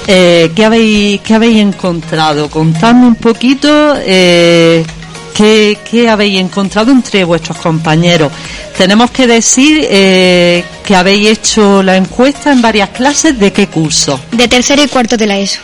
Eh, 0.06 0.50
¿qué, 0.56 0.64
habéis, 0.64 1.20
¿Qué 1.20 1.34
habéis 1.34 1.58
encontrado? 1.58 2.48
Contadme 2.48 3.08
un 3.08 3.16
poquito 3.16 3.94
eh, 3.98 4.86
qué, 5.34 5.76
qué 5.88 6.08
habéis 6.08 6.40
encontrado 6.40 6.90
entre 6.90 7.24
vuestros 7.24 7.58
compañeros. 7.58 8.32
Tenemos 8.74 9.10
que 9.10 9.26
decir 9.26 9.86
eh, 9.90 10.64
que 10.82 10.96
habéis 10.96 11.28
hecho 11.28 11.82
la 11.82 11.98
encuesta 11.98 12.52
en 12.52 12.62
varias 12.62 12.88
clases. 12.88 13.38
¿De 13.38 13.52
qué 13.52 13.66
curso? 13.66 14.18
De 14.32 14.48
tercero 14.48 14.82
y 14.82 14.88
cuarto 14.88 15.18
de 15.18 15.26
la 15.26 15.38
ESO. 15.38 15.60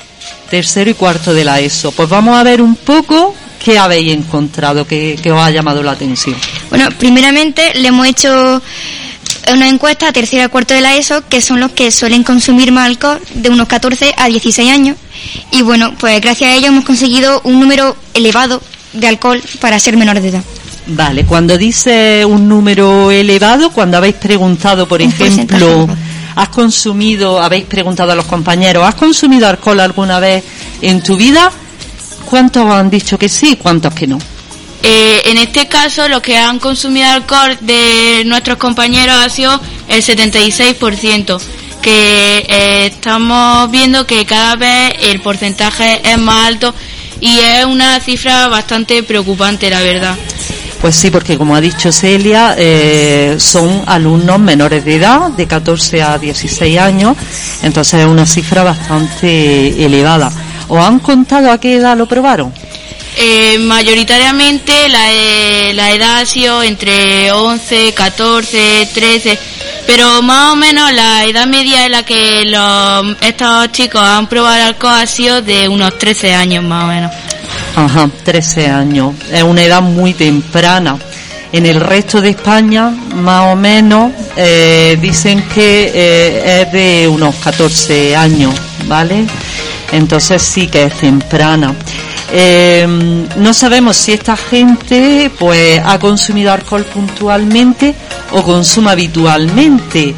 Tercero 0.51 0.91
y 0.91 0.95
cuarto 0.95 1.33
de 1.33 1.43
la 1.43 1.59
ESO. 1.59 1.93
Pues 1.93 2.11
vamos 2.11 2.37
a 2.37 2.43
ver 2.43 2.61
un 2.61 2.77
poco 2.77 3.35
qué 3.65 3.79
habéis 3.79 4.13
encontrado 4.13 4.87
que, 4.87 5.19
que 5.21 5.33
os 5.33 5.41
ha 5.41 5.51
llamado 5.51 5.83
la 5.83 5.93
atención. 5.93 6.37
Bueno, 6.69 6.89
primeramente 6.99 7.73
le 7.75 7.89
hemos 7.89 8.07
hecho 8.07 8.61
una 9.53 9.69
encuesta 9.69 10.09
a 10.09 10.13
tercero 10.13 10.45
y 10.45 10.49
cuarto 10.49 10.75
de 10.75 10.83
la 10.83 10.97
ESO, 10.97 11.27
que 11.29 11.41
son 11.41 11.61
los 11.61 11.73
que 11.73 11.91
suelen 11.91 12.25
consumir 12.25 12.73
más 12.73 12.87
alcohol, 12.87 13.21
de 13.35 13.49
unos 13.49 13.67
14 13.67 14.15
a 14.17 14.29
16 14.29 14.71
años. 14.71 14.97
Y 15.51 15.63
bueno, 15.63 15.95
pues 15.99 16.21
gracias 16.21 16.51
a 16.51 16.55
ello 16.55 16.69
hemos 16.69 16.85
conseguido 16.85 17.41
un 17.45 17.59
número 17.59 17.97
elevado 18.13 18.63
de 18.93 19.07
alcohol 19.09 19.43
para 19.61 19.79
ser 19.81 19.97
menores 19.97 20.23
de 20.23 20.29
edad. 20.31 20.45
Vale, 20.87 21.25
cuando 21.25 21.57
dice 21.57 22.25
un 22.27 22.47
número 22.47 23.11
elevado, 23.11 23.71
cuando 23.71 23.97
habéis 23.97 24.17
preguntado, 24.17 24.87
por 24.87 25.01
Un 25.01 25.09
ejemplo. 25.09 25.89
¿has 26.37 26.49
consumido, 26.49 27.41
habéis 27.41 27.65
preguntado 27.65 28.13
a 28.13 28.15
los 28.15 28.27
compañeros, 28.27 28.85
¿has 28.87 28.97
consumido 28.97 29.49
alcohol 29.49 29.81
alguna 29.81 30.19
vez 30.19 30.43
en 30.83 31.01
tu 31.01 31.17
vida? 31.17 31.51
¿Cuántos 32.25 32.71
han 32.71 32.91
dicho 32.91 33.19
que 33.19 33.29
sí 33.29 33.53
y 33.53 33.57
cuántos 33.57 33.95
que 33.95 34.07
no? 34.07 34.19
Eh, 34.83 35.23
en 35.31 35.39
este 35.39 35.67
caso, 35.67 36.09
los 36.09 36.21
que 36.21 36.37
han 36.37 36.59
consumido 36.59 37.09
alcohol 37.09 37.57
de 37.63 38.23
nuestros 38.27 38.59
compañeros 38.59 39.17
ha 39.17 39.31
sido 39.31 39.59
el 39.89 40.03
76%, 40.03 41.41
que 41.81 42.39
eh, 42.47 42.87
estamos 42.87 43.71
viendo 43.71 44.07
que 44.07 44.27
cada 44.27 44.57
vez 44.57 44.95
el 45.01 45.21
porcentaje 45.21 46.03
es 46.05 46.19
más 46.19 46.49
alto 46.49 46.75
y 47.21 47.39
es 47.39 47.65
una 47.65 47.99
cifra 48.01 48.49
bastante 48.49 49.03
preocupante, 49.03 49.71
la 49.71 49.81
verdad. 49.81 50.17
Pues 50.83 50.97
sí, 50.97 51.11
porque 51.11 51.39
como 51.39 51.57
ha 51.57 51.63
dicho 51.63 51.91
Celia, 51.91 52.55
eh, 52.59 53.37
son 53.39 53.85
alumnos 53.87 54.39
menores 54.39 54.85
de 54.85 54.97
edad, 54.97 55.31
de 55.31 55.47
14 55.47 56.03
a 56.03 56.19
16 56.19 56.79
años, 56.79 57.17
entonces 57.63 58.01
es 58.01 58.07
una 58.07 58.27
cifra 58.27 58.65
bastante 58.65 59.83
elevada. 59.83 60.31
¿Os 60.69 60.79
han 60.79 60.99
contado 60.99 61.51
a 61.51 61.59
qué 61.59 61.77
edad 61.77 61.97
lo 61.97 62.07
probaron? 62.07 62.53
Eh, 63.17 63.59
mayoritariamente 63.59 64.89
la, 64.89 65.13
eh, 65.13 65.73
la 65.75 65.93
edad 65.93 66.21
ha 66.21 66.27
sido 66.27 66.63
entre 66.65 67.31
11, 67.31 67.95
14, 67.95 68.89
13, 68.93 69.39
pero 69.87 70.21
más 70.23 70.53
o 70.53 70.57
menos 70.57 70.93
la 70.93 71.25
edad 71.25 71.47
media 71.47 71.87
en 71.87 71.93
la 71.93 72.03
que 72.03 72.45
los, 72.47 73.17
estos 73.21 73.71
chicos 73.71 74.03
han 74.03 74.27
probado 74.27 74.57
el 74.57 74.63
alcohol 74.63 74.95
ha 74.95 75.07
sido 75.07 75.43
de 75.43 75.69
unos 75.69 75.97
13 75.97 76.35
años 76.35 76.65
más 76.65 76.85
o 76.85 76.87
menos. 76.89 77.13
Ajá, 77.77 78.11
13 78.25 78.69
años. 78.69 79.15
Es 79.31 79.43
una 79.43 79.63
edad 79.63 79.83
muy 79.83 80.15
temprana. 80.15 80.99
En 81.53 81.67
el 81.67 81.81
resto 81.81 82.21
de 82.21 82.31
España, 82.31 82.91
más 83.15 83.53
o 83.53 83.57
menos, 83.57 84.11
eh, 84.37 84.99
dicen 85.01 85.43
que 85.55 85.93
eh, 85.95 86.63
es 86.63 86.73
de 86.73 87.09
unos 87.09 87.37
14 87.37 88.17
años, 88.17 88.53
¿vale? 88.87 89.25
Entonces 89.93 90.43
sí 90.43 90.69
que 90.69 90.85
es 90.85 90.99
temprana. 90.99 91.75
Eh, 92.33 92.87
no 93.37 93.55
sabemos 93.55 93.97
si 93.97 94.13
esta 94.13 94.37
gente 94.37 95.31
pues 95.39 95.81
ha 95.85 95.99
consumido 95.99 96.53
alcohol 96.53 96.85
puntualmente 96.85 97.95
o 98.33 98.43
consume 98.43 98.91
habitualmente. 98.91 100.15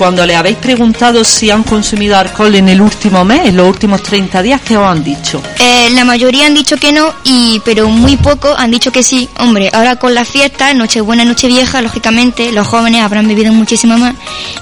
Cuando 0.00 0.24
le 0.24 0.34
habéis 0.34 0.56
preguntado 0.56 1.22
si 1.22 1.50
han 1.50 1.62
consumido 1.62 2.16
alcohol 2.16 2.54
en 2.54 2.70
el 2.70 2.80
último 2.80 3.22
mes, 3.22 3.44
en 3.44 3.54
los 3.58 3.68
últimos 3.68 4.02
30 4.02 4.40
días, 4.40 4.62
¿qué 4.62 4.74
os 4.74 4.86
han 4.86 5.04
dicho? 5.04 5.42
Eh, 5.58 5.90
la 5.90 6.06
mayoría 6.06 6.46
han 6.46 6.54
dicho 6.54 6.78
que 6.78 6.90
no, 6.90 7.12
y 7.22 7.60
pero 7.66 7.86
muy 7.90 8.16
pocos 8.16 8.54
han 8.56 8.70
dicho 8.70 8.90
que 8.92 9.02
sí. 9.02 9.28
Hombre, 9.40 9.68
ahora 9.70 9.96
con 9.96 10.14
las 10.14 10.26
fiestas, 10.26 10.74
Nochebuena, 10.74 11.26
Nochevieja, 11.26 11.82
lógicamente 11.82 12.50
los 12.50 12.66
jóvenes 12.66 13.02
habrán 13.02 13.28
bebido 13.28 13.52
muchísimo 13.52 13.98
más. 13.98 14.14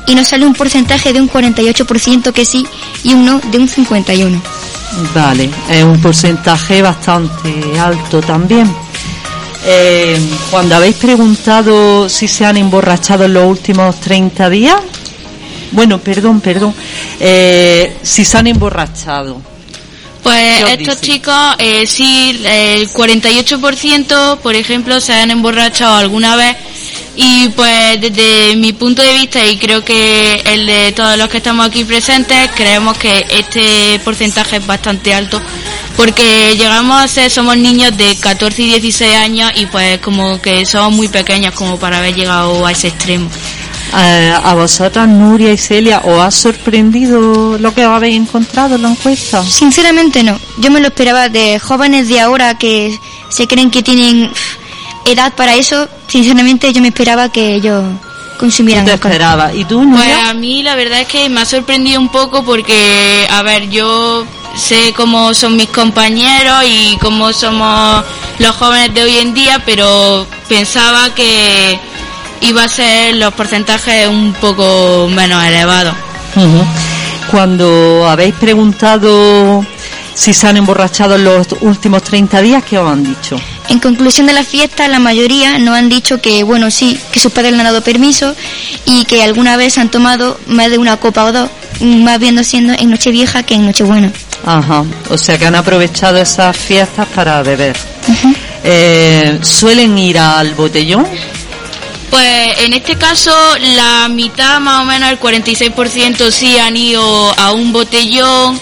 Y 0.09 0.17
nos 0.17 0.27
sale 0.27 0.45
un 0.45 0.55
porcentaje 0.55 1.13
de 1.13 1.21
un 1.21 1.31
48% 1.31 2.33
que 2.33 2.45
sí 2.45 2.67
y 3.05 3.15
un 3.15 3.25
no 3.25 3.39
de 3.39 3.59
un 3.59 3.69
51%. 3.69 4.41
Vale, 5.15 5.51
es 5.71 5.85
un 5.85 6.03
porcentaje 6.03 6.83
bastante 6.83 7.79
alto 7.79 8.21
también. 8.21 8.69
Eh, 9.65 10.19
cuando 10.51 10.75
habéis 10.75 10.97
preguntado 10.97 12.09
si 12.09 12.27
se 12.27 12.45
han 12.45 12.57
emborrachado 12.57 13.25
en 13.25 13.35
los 13.35 13.47
últimos 13.47 14.01
30 14.01 14.51
días, 14.51 14.75
bueno, 15.73 15.99
perdón, 15.99 16.41
perdón, 16.41 16.75
eh, 17.21 17.97
si 18.03 18.25
se 18.25 18.39
han 18.39 18.47
emborrachado. 18.47 19.41
Pues 20.23 20.59
¿Qué 20.59 20.65
os 20.65 20.71
estos 20.73 21.01
chicos, 21.01 21.55
eh, 21.59 21.87
sí, 21.87 22.41
el 22.45 22.89
48%, 22.91 24.39
por 24.39 24.55
ejemplo, 24.55 25.01
se 25.01 25.15
han 25.15 25.31
emborrachado 25.31 25.97
alguna 25.97 26.37
vez. 26.37 26.57
Y 27.17 27.49
pues 27.49 28.01
desde 28.01 28.55
mi 28.57 28.73
punto 28.73 29.03
de 29.03 29.13
vista, 29.13 29.45
y 29.45 29.57
creo 29.57 29.85
que 29.85 30.41
el 30.45 30.67
de 30.67 30.93
todos 30.93 31.19
los 31.19 31.29
que 31.29 31.39
estamos 31.39 31.67
aquí 31.67 31.85
presentes, 31.85 32.51
creemos 32.55 32.97
que 32.97 33.27
este 33.31 33.99
porcentaje 34.05 34.59
es 34.59 34.67
bastante 34.67 35.13
alto. 35.13 35.41
Porque 35.97 36.55
llegamos 36.57 37.03
a 37.03 37.09
ser, 37.09 37.29
somos 37.29 37.57
niños 37.57 37.97
de 37.97 38.15
14 38.17 38.63
y 38.63 38.67
16 38.67 39.17
años 39.17 39.51
y 39.57 39.67
pues 39.67 39.99
como 39.99 40.41
que 40.41 40.65
somos 40.65 40.93
muy 40.93 41.09
pequeños 41.09 41.55
como 41.55 41.77
para 41.77 41.99
haber 41.99 42.15
llegado 42.15 42.65
a 42.65 42.71
ese 42.71 42.89
extremo. 42.89 43.29
Eh, 43.97 44.33
a 44.45 44.55
vosotras, 44.55 45.09
Nuria 45.09 45.53
y 45.53 45.57
Celia, 45.57 46.01
¿os 46.05 46.21
ha 46.21 46.31
sorprendido 46.31 47.57
lo 47.59 47.73
que 47.75 47.87
os 47.87 47.93
habéis 47.97 48.17
encontrado 48.17 48.75
en 48.77 48.83
la 48.83 48.91
encuesta? 48.91 49.43
Sinceramente 49.43 50.23
no. 50.23 50.39
Yo 50.59 50.71
me 50.71 50.81
lo 50.81 50.89
esperaba 50.89 51.29
de 51.29 51.59
jóvenes 51.59 52.09
de 52.09 52.21
ahora 52.21 52.59
que 52.59 52.99
se 53.31 53.47
creen 53.49 53.71
que 53.71 53.83
tienen 53.83 54.31
edad 55.07 55.33
para 55.35 55.55
eso. 55.55 55.89
Sinceramente 56.07 56.73
yo 56.73 56.83
me 56.83 56.89
esperaba 56.89 57.31
que 57.33 57.55
ellos 57.55 57.83
¿Tú 58.35 58.39
consumieran 58.41 58.85
te 58.85 58.93
alcohol. 58.93 59.13
esperabas? 59.13 59.55
¿Y 59.55 59.65
tú, 59.65 59.79
Pues 59.79 59.89
Nuria? 59.89 60.29
a 60.29 60.35
mí 60.35 60.63
la 60.63 60.75
verdad 60.75 61.01
es 61.01 61.09
que 61.09 61.29
me 61.31 61.41
ha 61.41 61.45
sorprendido 61.47 61.99
un 62.01 62.09
poco 62.11 62.45
porque, 62.45 63.27
a 63.31 63.43
ver, 63.43 63.69
yo 63.71 64.25
sé 64.55 64.93
cómo 64.95 65.33
son 65.35 65.57
mis 65.57 65.69
compañeros 65.71 66.63
y 66.67 66.97
cómo 67.01 67.33
somos 67.33 68.05
los 68.39 68.55
jóvenes 68.55 68.93
de 68.95 69.03
hoy 69.03 69.17
en 69.19 69.33
día, 69.35 69.63
pero 69.65 70.27
pensaba 70.49 71.15
que 71.15 71.79
iba 72.41 72.65
a 72.65 72.69
ser 72.69 73.17
los 73.17 73.33
porcentajes 73.35 74.09
un 74.09 74.33
poco 74.35 75.09
menos 75.09 75.43
elevados. 75.45 75.95
Cuando 77.31 78.09
habéis 78.09 78.35
preguntado 78.35 79.65
si 80.15 80.33
se 80.33 80.49
han 80.49 80.57
emborrachado 80.57 81.15
en 81.17 81.25
los 81.25 81.47
últimos 81.61 82.03
30 82.03 82.41
días, 82.43 82.65
¿qué 82.65 82.79
os 82.79 82.91
han 82.91 83.05
dicho? 83.05 83.37
En 83.69 83.79
conclusión 83.79 84.27
de 84.27 84.33
la 84.33 84.43
fiesta, 84.43 84.89
la 84.89 84.99
mayoría 84.99 85.59
nos 85.59 85.77
han 85.77 85.89
dicho 85.89 86.21
que, 86.21 86.43
bueno, 86.43 86.71
sí, 86.71 86.99
que 87.13 87.21
sus 87.21 87.31
padres 87.31 87.53
le 87.53 87.59
han 87.59 87.65
dado 87.65 87.83
permiso 87.83 88.35
y 88.85 89.05
que 89.05 89.23
alguna 89.23 89.57
vez 89.57 89.79
han 89.79 89.91
tomado 89.91 90.41
más 90.47 90.71
de 90.71 90.79
una 90.79 90.97
copa 90.97 91.25
o 91.25 91.33
dos, 91.33 91.51
más 91.81 92.19
viendo 92.19 92.43
siendo 92.43 92.73
en 92.73 92.91
Nochevieja 92.91 93.43
que 93.43 93.55
en 93.55 93.67
Nochebuena. 93.67 94.11
Ajá, 94.45 94.85
o 95.11 95.19
sea 95.19 95.39
que 95.39 95.47
han 95.47 95.55
aprovechado 95.55 96.19
esas 96.19 96.57
fiestas 96.57 97.07
para 97.15 97.43
beber. 97.43 97.77
Eh, 98.65 99.39
¿Suelen 99.43 99.97
ir 99.99 100.19
al 100.19 100.55
botellón? 100.55 101.07
Pues 102.11 102.61
en 102.61 102.73
este 102.73 102.97
caso 102.97 103.33
la 103.59 104.09
mitad 104.09 104.61
más 104.61 104.83
o 104.83 104.85
menos, 104.85 105.11
el 105.11 105.21
46% 105.21 106.31
sí 106.31 106.59
han 106.59 106.77
ido 106.77 107.33
a 107.39 107.53
un 107.53 107.73
botellón 107.73 108.59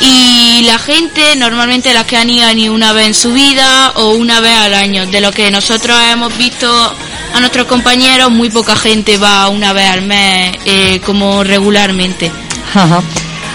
y 0.00 0.62
la 0.64 0.78
gente 0.78 1.36
normalmente 1.36 1.92
las 1.94 2.04
que 2.04 2.16
han 2.16 2.28
ido 2.30 2.50
ido 2.52 2.74
una 2.74 2.92
vez 2.92 3.06
en 3.06 3.14
su 3.14 3.32
vida 3.32 3.92
o 3.96 4.10
una 4.10 4.40
vez 4.40 4.56
al 4.58 4.74
año. 4.74 5.06
De 5.06 5.20
lo 5.20 5.32
que 5.32 5.50
nosotros 5.50 5.96
hemos 6.12 6.36
visto 6.36 6.68
a 7.34 7.40
nuestros 7.40 7.66
compañeros, 7.66 8.30
muy 8.30 8.50
poca 8.50 8.76
gente 8.76 9.18
va 9.18 9.48
una 9.48 9.72
vez 9.72 9.90
al 9.90 10.02
mes 10.02 10.56
eh, 10.64 11.00
como 11.04 11.42
regularmente. 11.44 12.30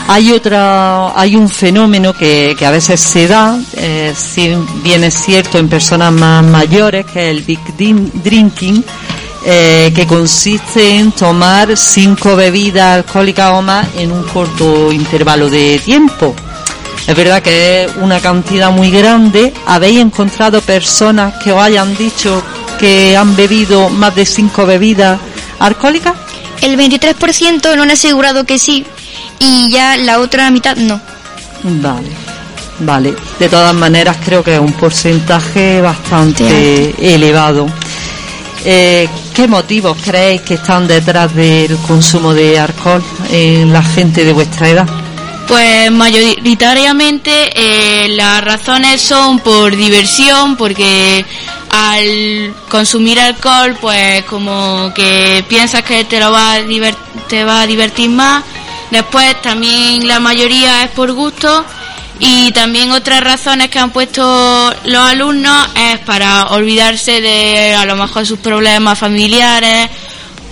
Hay 0.08 0.32
otra, 0.32 1.18
hay 1.18 1.36
un 1.36 1.48
fenómeno 1.48 2.14
que, 2.14 2.56
que 2.58 2.66
a 2.66 2.72
veces 2.72 3.00
se 3.00 3.28
da, 3.28 3.58
eh, 3.78 4.14
si 4.18 4.54
bien 4.84 5.04
es 5.04 5.14
cierto 5.14 5.58
en 5.58 5.70
personas 5.70 6.12
más 6.12 6.44
mayores, 6.44 7.06
que 7.06 7.30
es 7.30 7.38
el 7.38 7.44
big 7.44 7.60
drinking, 8.24 8.84
eh, 9.46 9.92
que 9.96 10.06
consiste 10.06 10.98
en 10.98 11.12
tomar 11.12 11.76
cinco 11.76 12.36
bebidas 12.36 12.98
alcohólicas 12.98 13.52
o 13.54 13.62
más 13.62 13.88
en 13.98 14.12
un 14.12 14.24
corto 14.24 14.92
intervalo 14.92 15.50
de 15.50 15.80
tiempo. 15.80 16.36
Es 17.08 17.16
verdad 17.16 17.42
que 17.42 17.86
es 17.86 17.92
una 18.00 18.20
cantidad 18.20 18.72
muy 18.72 18.92
grande. 18.92 19.52
¿Habéis 19.66 20.00
encontrado 20.00 20.62
personas 20.62 21.34
que 21.44 21.52
os 21.52 21.62
hayan 21.62 21.96
dicho 21.98 22.44
que 22.80 23.18
han 23.18 23.36
bebido 23.36 23.90
más 23.90 24.16
de 24.16 24.26
cinco 24.26 24.66
bebidas 24.66 25.20
alcohólicas? 25.60 26.14
El 26.62 26.78
23% 26.78 27.76
no 27.76 27.84
han 27.84 27.92
asegurado 27.92 28.46
que 28.46 28.60
sí 28.60 28.86
y 29.40 29.70
ya 29.72 29.98
la 29.98 30.20
otra 30.20 30.52
mitad 30.52 30.76
no. 30.78 31.02
Vale, 31.64 32.10
vale. 32.80 33.16
De 33.40 33.50
todas 33.50 33.74
maneras 33.74 34.18
creo 34.24 34.44
que 34.44 34.54
es 34.54 34.60
un 34.60 34.74
porcentaje 34.74 35.82
bastante 35.82 36.94
elevado. 37.00 37.68
Eh, 38.63 39.08
¿Qué 39.34 39.48
motivos 39.48 39.98
creéis 40.03 40.41
que 40.41 40.56
están 40.56 40.88
detrás 40.88 41.34
del 41.34 41.75
consumo 41.77 42.34
de 42.34 42.60
alcohol 42.60 43.03
en 43.32 43.74
la 43.74 43.82
gente 43.82 44.24
de 44.24 44.34
vuestra 44.34 44.70
edad? 44.70 44.88
Pues 45.48 45.91
mayoritariamente 45.91 47.51
eh, 47.56 48.08
las 48.10 48.44
razones 48.44 49.01
son 49.01 49.39
por 49.39 49.75
diversión, 49.75 50.56
porque 50.56 51.25
al 51.70 52.53
consumir 52.70 53.20
alcohol, 53.20 53.77
pues 53.82 54.24
como 54.25 54.94
que 54.94 55.44
piensas 55.48 55.84
que 55.84 56.03
te 56.03 56.20
lo 56.20 56.32
va 56.32 56.53
a 56.53 56.62
te 57.27 57.44
va 57.44 57.62
a 57.62 57.68
divertir 57.68 58.10
más. 58.10 58.44
Después 58.91 59.41
también 59.41 60.08
la 60.08 60.20
mayoría 60.20 60.84
es 60.84 60.91
por 60.91 61.12
gusto 61.13 61.65
y 62.24 62.51
también 62.51 62.92
otras 62.92 63.22
razones 63.22 63.70
que 63.70 63.80
han 63.80 63.90
puesto 63.90 64.22
los 64.86 65.10
alumnos 65.10 65.68
es 65.75 66.00
para 66.01 66.50
olvidarse 66.50 67.20
de 67.20 67.74
a 67.74 67.84
lo 67.86 67.96
mejor 67.96 68.28
sus 68.28 68.38
problemas 68.38 69.00
familiares 69.00 69.90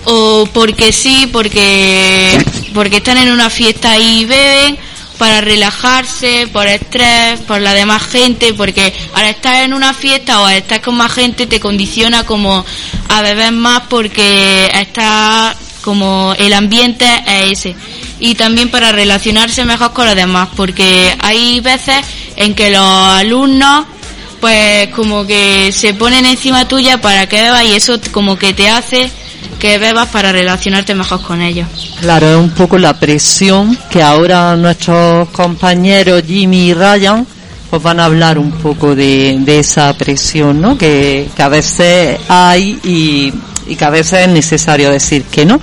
o 0.06 0.50
porque 0.52 0.92
sí, 0.92 1.30
porque, 1.32 2.44
porque 2.74 2.98
están 2.98 3.20
en 3.20 3.32
una 3.32 3.52
fiesta 3.52 4.00
y 4.00 4.26
beben 4.26 4.80
para 5.20 5.42
relajarse, 5.42 6.48
por 6.52 6.66
estrés, 6.66 7.40
por 7.42 7.62
la 7.62 7.76
demás 7.76 8.02
gente, 8.02 8.56
porque 8.56 8.92
al 9.14 9.28
estar 9.28 9.64
en 9.64 9.76
una 9.76 9.94
fiesta 9.94 10.42
o 10.42 10.46
al 10.46 10.56
estar 10.56 10.82
con 10.82 10.96
más 10.96 11.12
gente 11.12 11.46
te 11.46 11.60
condiciona 11.60 12.26
como 12.26 12.66
a 13.10 13.22
beber 13.22 13.52
más 13.52 13.84
porque 13.90 14.72
está 14.74 15.56
como 15.84 16.34
el 16.40 16.54
ambiente 16.54 17.06
es 17.28 17.60
ese 17.60 17.76
y 18.20 18.36
también 18.36 18.70
para 18.70 18.92
relacionarse 18.92 19.66
mejor 19.66 19.94
con 19.94 20.06
los 20.06 20.16
demás, 20.16 20.50
porque 20.56 21.16
hay 21.20 21.60
veces 21.60 21.98
en 22.36 22.54
que 22.56 22.70
los 22.70 22.82
alumnos 22.82 23.86
pues 24.40 24.88
como 24.90 25.26
que 25.28 25.72
se 25.74 25.94
ponen 25.94 26.26
encima 26.26 26.68
tuya 26.68 27.02
para 27.02 27.28
que 27.28 27.42
bebas 27.42 27.66
y 27.66 27.74
eso 27.74 28.00
como 28.12 28.38
que 28.38 28.54
te 28.54 28.70
hace 28.70 29.12
que 29.60 29.78
bebas 29.78 30.08
para 30.08 30.32
relacionarte 30.32 30.96
mejor 30.96 31.22
con 31.22 31.42
ellos. 31.42 31.68
Claro, 32.00 32.32
es 32.32 32.38
un 32.38 32.52
poco 32.52 32.78
la 32.78 32.98
presión 32.98 33.78
que 33.90 34.02
ahora 34.02 34.56
nuestros 34.56 35.28
compañeros 35.30 36.24
Jimmy 36.26 36.70
y 36.70 36.74
Ryan 36.74 37.28
pues 37.70 37.84
van 37.84 38.00
a 38.00 38.06
hablar 38.06 38.40
un 38.40 38.52
poco 38.52 38.96
de, 38.96 39.38
esa 39.48 39.94
presión, 39.94 40.60
¿no? 40.60 40.78
Que, 40.78 41.30
que 41.36 41.44
a 41.44 41.50
veces 41.50 42.20
hay 42.28 42.80
y, 42.84 43.34
y 43.68 43.76
que 43.76 43.86
a 43.86 43.92
veces 43.92 44.22
es 44.22 44.30
necesario 44.30 44.90
decir 44.90 45.24
que 45.26 45.46
no. 45.46 45.60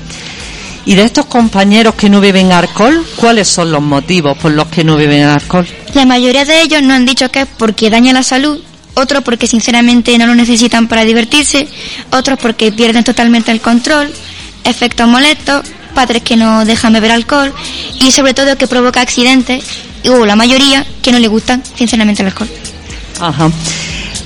Y 0.87 0.95
de 0.95 1.03
estos 1.03 1.27
compañeros 1.27 1.97
que 1.97 2.09
no 2.09 2.21
beben 2.21 2.53
alcohol, 2.53 3.05
¿cuáles 3.17 3.49
son 3.49 3.73
los 3.73 3.83
motivos 3.83 4.39
por 4.39 4.53
los 4.53 4.69
que 4.69 4.85
no 4.85 4.97
beben 4.97 5.25
alcohol? 5.25 5.67
La 5.95 6.07
mayoría 6.07 6.45
de 6.45 6.63
ellos 6.63 6.81
no 6.81 6.95
han 6.95 7.05
dicho 7.05 7.29
que 7.29 7.41
es 7.41 7.49
porque 7.59 7.91
daña 7.91 8.13
la 8.13 8.23
salud, 8.23 8.61
otros 8.95 9.25
porque 9.25 9.49
sinceramente 9.49 10.17
no 10.17 10.29
lo 10.29 10.35
necesitan 10.37 10.87
para 10.87 11.05
divertirse, 11.05 11.67
otros 12.13 12.39
porque 12.39 12.71
pierden 12.71 13.03
totalmente 13.03 13.51
el 13.51 13.61
control, 13.61 14.13
efectos 14.63 15.09
molestos, 15.09 15.67
padres 15.93 16.23
que 16.23 16.37
no 16.37 16.65
dejan 16.65 16.93
beber 16.93 17.11
alcohol 17.11 17.53
y 18.01 18.13
sobre 18.13 18.33
todo 18.33 18.57
que 18.57 18.69
provoca 18.69 19.01
accidentes, 19.01 19.65
o 20.09 20.25
la 20.25 20.37
mayoría 20.37 20.87
que 21.03 21.11
no 21.11 21.19
le 21.19 21.27
gustan 21.27 21.65
sinceramente 21.75 22.23
el 22.23 22.29
alcohol. 22.29 22.49
Ajá. 23.19 23.51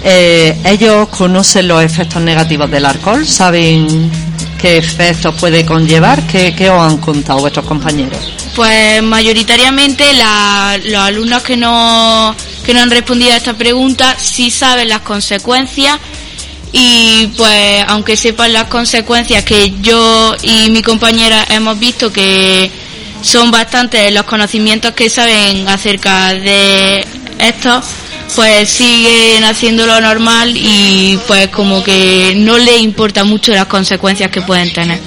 Eh, 0.05 0.57
ellos 0.65 1.09
conocen 1.09 1.69
los 1.69 1.83
efectos 1.83 2.21
negativos 2.23 2.71
del 2.71 2.85
alcohol, 2.85 3.27
saben 3.27 4.30
qué 4.61 4.77
efectos 4.77 5.35
puede 5.37 5.65
conllevar, 5.65 6.27
¿Qué, 6.27 6.71
os 6.71 6.83
han 6.83 6.99
contado 6.99 7.41
vuestros 7.41 7.65
compañeros? 7.67 8.19
Pues 8.55 9.03
mayoritariamente 9.03 10.05
los 10.85 11.01
alumnos 11.01 11.43
que 11.43 11.57
no, 11.57 12.35
que 12.65 12.75
no 12.75 12.81
han 12.81 12.91
respondido 12.91 13.33
a 13.33 13.37
esta 13.37 13.55
pregunta 13.55 14.17
sí 14.19 14.51
saben 14.51 14.89
las 14.89 15.01
consecuencias 15.01 15.99
y 16.73 17.29
pues 17.37 17.85
aunque 17.89 18.17
sepan 18.17 18.53
las 18.53 18.65
consecuencias 18.65 19.45
que 19.45 19.73
yo 19.81 20.37
y 20.43 20.71
mi 20.71 20.83
compañera 20.83 21.45
hemos 21.49 21.79
visto 21.79 22.13
que 22.13 22.71
son 23.23 23.51
bastantes 23.51 24.13
los 24.13 24.25
conocimientos 24.25 24.93
que 24.93 25.11
saben 25.11 25.69
acerca 25.69 26.33
de 26.35 27.05
esto, 27.39 27.83
pues 28.37 28.69
siguen 28.69 29.45
haciendo 29.45 29.87
lo 29.87 30.01
normal 30.01 30.53
y 30.57 31.19
pues 31.27 31.49
como 31.49 31.83
que 31.83 32.35
no 32.37 32.59
les 32.59 32.81
importa 32.81 33.25
mucho 33.25 33.53
las 33.53 33.67
consecuencias 33.67 34.31
que 34.31 34.43
pueden 34.43 34.73
tener. 34.73 34.99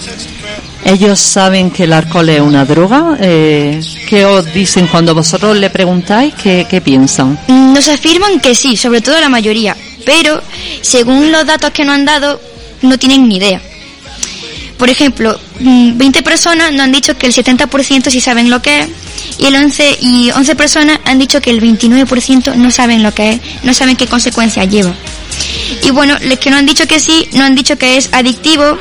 Ellos 0.86 1.20
saben 1.20 1.72
que 1.72 1.84
el 1.86 1.94
alcohol 1.94 2.28
es 2.30 2.42
una 2.42 2.66
droga. 2.66 3.18
Eh, 3.22 3.80
¿Qué 4.08 4.26
os 4.26 4.54
dicen 4.54 4.88
cuando 4.88 5.16
vosotros 5.16 5.58
le 5.58 5.70
preguntáis? 5.70 6.34
¿Qué, 6.34 6.68
¿Qué 6.70 6.82
piensan? 6.82 7.40
Nos 7.48 7.88
afirman 7.88 8.40
que 8.40 8.54
sí, 8.54 8.76
sobre 8.76 9.02
todo 9.02 9.20
la 9.20 9.30
mayoría, 9.30 9.78
pero 10.06 10.42
según 10.82 11.32
los 11.32 11.46
datos 11.46 11.72
que 11.72 11.86
nos 11.86 11.96
han 11.96 12.06
dado, 12.06 12.42
no 12.82 12.98
tienen 12.98 13.28
ni 13.30 13.38
idea. 13.38 13.62
Por 14.78 14.90
ejemplo, 14.90 15.40
20 15.60 16.20
mm, 16.20 16.24
personas 16.24 16.72
nos 16.72 16.82
han 16.82 16.92
dicho 16.92 17.18
que 17.18 17.28
el 17.28 17.34
70% 17.34 18.10
sí 18.10 18.20
saben 18.20 18.50
lo 18.50 18.62
que 18.62 18.82
es 18.82 18.90
y 19.38 19.46
el 19.46 19.56
11 19.56 19.98
y 20.02 20.32
11 20.32 20.56
personas 20.56 21.00
han 21.06 21.20
dicho 21.20 21.42
que 21.42 21.50
el 21.50 21.62
29% 21.62 22.56
no 22.56 22.72
saben 22.72 23.04
lo 23.04 23.14
que 23.14 23.32
es, 23.32 23.42
no 23.64 23.74
saben 23.74 23.96
qué 23.96 24.08
consecuencias 24.08 24.70
lleva. 24.70 24.94
Y 25.84 25.92
bueno, 25.92 26.18
los 26.22 26.40
que 26.40 26.50
no 26.50 26.58
han 26.58 26.66
dicho 26.66 26.88
que 26.88 27.00
sí, 27.00 27.28
no 27.34 27.44
han 27.44 27.56
dicho 27.56 27.78
que 27.78 27.98
es 27.98 28.10
adictivo, 28.12 28.78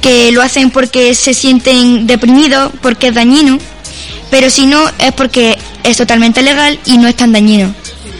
que 0.00 0.30
lo 0.32 0.42
hacen 0.42 0.70
porque 0.70 1.14
se 1.14 1.34
sienten 1.34 2.06
deprimidos, 2.06 2.72
porque 2.82 3.08
es 3.08 3.14
dañino, 3.14 3.58
pero 4.30 4.50
si 4.50 4.66
no 4.66 4.84
es 4.98 5.12
porque 5.12 5.58
es 5.82 5.96
totalmente 5.96 6.42
legal 6.42 6.78
y 6.84 6.98
no 6.98 7.08
es 7.08 7.16
tan 7.16 7.32
dañino. 7.32 7.74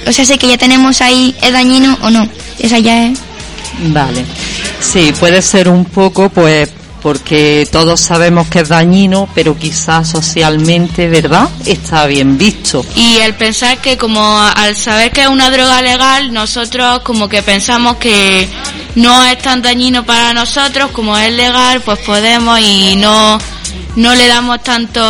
O 0.06 0.12
sea, 0.12 0.24
sé 0.24 0.38
que 0.38 0.48
ya 0.48 0.56
tenemos 0.56 1.00
ahí, 1.00 1.34
¿es 1.42 1.52
dañino 1.52 1.98
o 2.02 2.10
no? 2.10 2.28
Esa 2.58 2.78
ya 2.78 3.06
es. 3.06 3.18
Vale. 3.88 4.24
Sí, 4.80 5.12
puede 5.18 5.42
ser 5.42 5.68
un 5.68 5.84
poco, 5.84 6.28
pues, 6.28 6.70
porque 7.06 7.68
todos 7.70 8.00
sabemos 8.00 8.48
que 8.48 8.58
es 8.62 8.68
dañino, 8.68 9.28
pero 9.32 9.56
quizás 9.56 10.08
socialmente, 10.08 11.08
¿verdad? 11.08 11.48
Está 11.64 12.04
bien 12.06 12.36
visto. 12.36 12.84
Y 12.96 13.18
el 13.18 13.32
pensar 13.34 13.78
que 13.78 13.96
como 13.96 14.36
al 14.36 14.74
saber 14.74 15.12
que 15.12 15.22
es 15.22 15.28
una 15.28 15.48
droga 15.52 15.82
legal, 15.82 16.32
nosotros 16.32 17.02
como 17.04 17.28
que 17.28 17.44
pensamos 17.44 17.98
que 17.98 18.48
no 18.96 19.24
es 19.24 19.38
tan 19.38 19.62
dañino 19.62 20.04
para 20.04 20.32
nosotros, 20.32 20.90
como 20.90 21.16
es 21.16 21.32
legal, 21.32 21.80
pues 21.82 22.00
podemos 22.00 22.58
y 22.58 22.96
no 22.96 23.38
no 23.94 24.14
le 24.14 24.26
damos 24.26 24.62
tanto 24.64 25.00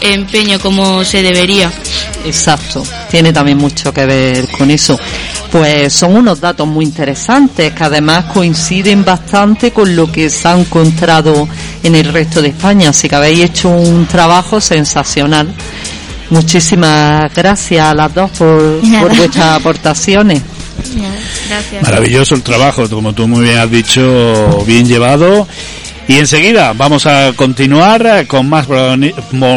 empeño 0.00 0.60
como 0.60 1.04
se 1.04 1.22
debería. 1.22 1.72
Exacto, 2.24 2.84
tiene 3.10 3.32
también 3.32 3.58
mucho 3.58 3.92
que 3.92 4.06
ver 4.06 4.48
con 4.52 4.70
eso. 4.70 4.96
Pues 5.50 5.92
son 5.92 6.16
unos 6.16 6.40
datos 6.40 6.66
muy 6.66 6.84
interesantes 6.84 7.72
que 7.72 7.84
además 7.84 8.26
coinciden 8.26 9.04
bastante 9.04 9.70
con 9.70 9.94
lo 9.94 10.10
que 10.10 10.28
se 10.28 10.48
ha 10.48 10.58
encontrado 10.58 11.48
en 11.82 11.94
el 11.94 12.12
resto 12.12 12.42
de 12.42 12.48
España, 12.48 12.90
así 12.90 13.08
que 13.08 13.14
habéis 13.14 13.44
hecho 13.44 13.70
un 13.70 14.06
trabajo 14.06 14.60
sensacional. 14.60 15.48
Muchísimas 16.30 17.32
gracias 17.34 17.86
a 17.86 17.94
las 17.94 18.12
dos 18.12 18.30
por, 18.32 18.80
por 19.00 19.16
vuestras 19.16 19.60
aportaciones. 19.60 20.42
Gracias. 21.48 21.82
Maravilloso 21.82 22.34
el 22.34 22.42
trabajo, 22.42 22.88
como 22.88 23.12
tú 23.12 23.28
muy 23.28 23.44
bien 23.44 23.58
has 23.58 23.70
dicho, 23.70 24.64
bien 24.66 24.86
llevado 24.86 25.46
y 26.08 26.18
enseguida 26.18 26.72
vamos 26.72 27.06
a 27.06 27.32
continuar 27.34 28.26
con 28.26 28.48
más, 28.48 28.66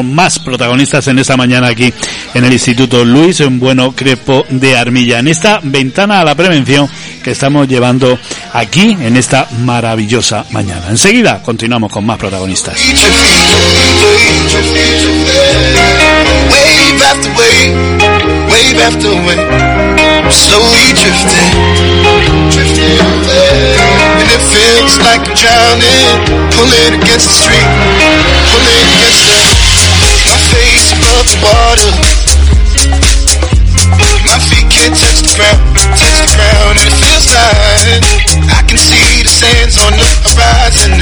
más 0.04 0.40
protagonistas 0.40 1.08
en 1.08 1.20
esta 1.20 1.38
mañana 1.38 1.68
aquí 1.68 1.94
en 2.34 2.44
el 2.46 2.54
Instituto 2.54 3.06
Luis 3.06 3.40
en 3.42 3.60
Bueno 3.60 3.94
Crepo 3.96 4.46
de 4.50 4.78
Armilla, 4.78 5.20
en 5.20 5.28
esta 5.28 5.60
ventana 5.64 6.22
a 6.22 6.26
la 6.26 6.36
prevención 6.36 6.90
que 7.24 7.32
estamos 7.32 7.68
llevando 7.68 8.18
aquí 8.54 8.98
en 9.00 9.18
esta 9.18 9.48
maravillosa 9.60 10.46
mañana. 10.52 10.88
Enseguida 10.90 11.42
continuamos 11.44 11.92
con 11.92 12.06
más 12.06 12.18
protagonistas. 12.18 12.80
Like 25.10 25.26
I'm 25.26 25.34
drowning. 25.34 26.22
Pulling 26.54 27.02
against 27.02 27.26
the 27.26 27.36
street, 27.36 27.70
pulling 28.46 28.86
against 28.94 29.26
the. 29.26 29.42
My 30.30 30.38
face 30.54 30.94
above 30.94 31.26
the 31.26 31.38
water. 31.42 31.92
My 34.30 34.38
feet 34.46 34.70
can't 34.70 34.94
touch 34.94 35.26
the 35.26 35.34
ground, 35.34 35.60
touch 35.98 36.16
the 36.22 36.30
ground, 36.38 36.78
and 36.78 36.86
it 36.86 36.98
feels 37.02 37.26
like 37.34 37.90
I 38.54 38.62
can 38.68 38.78
see 38.78 39.24
the 39.24 39.32
sands 39.34 39.78
on 39.82 39.98
the 39.98 40.10
horizon 40.30 40.94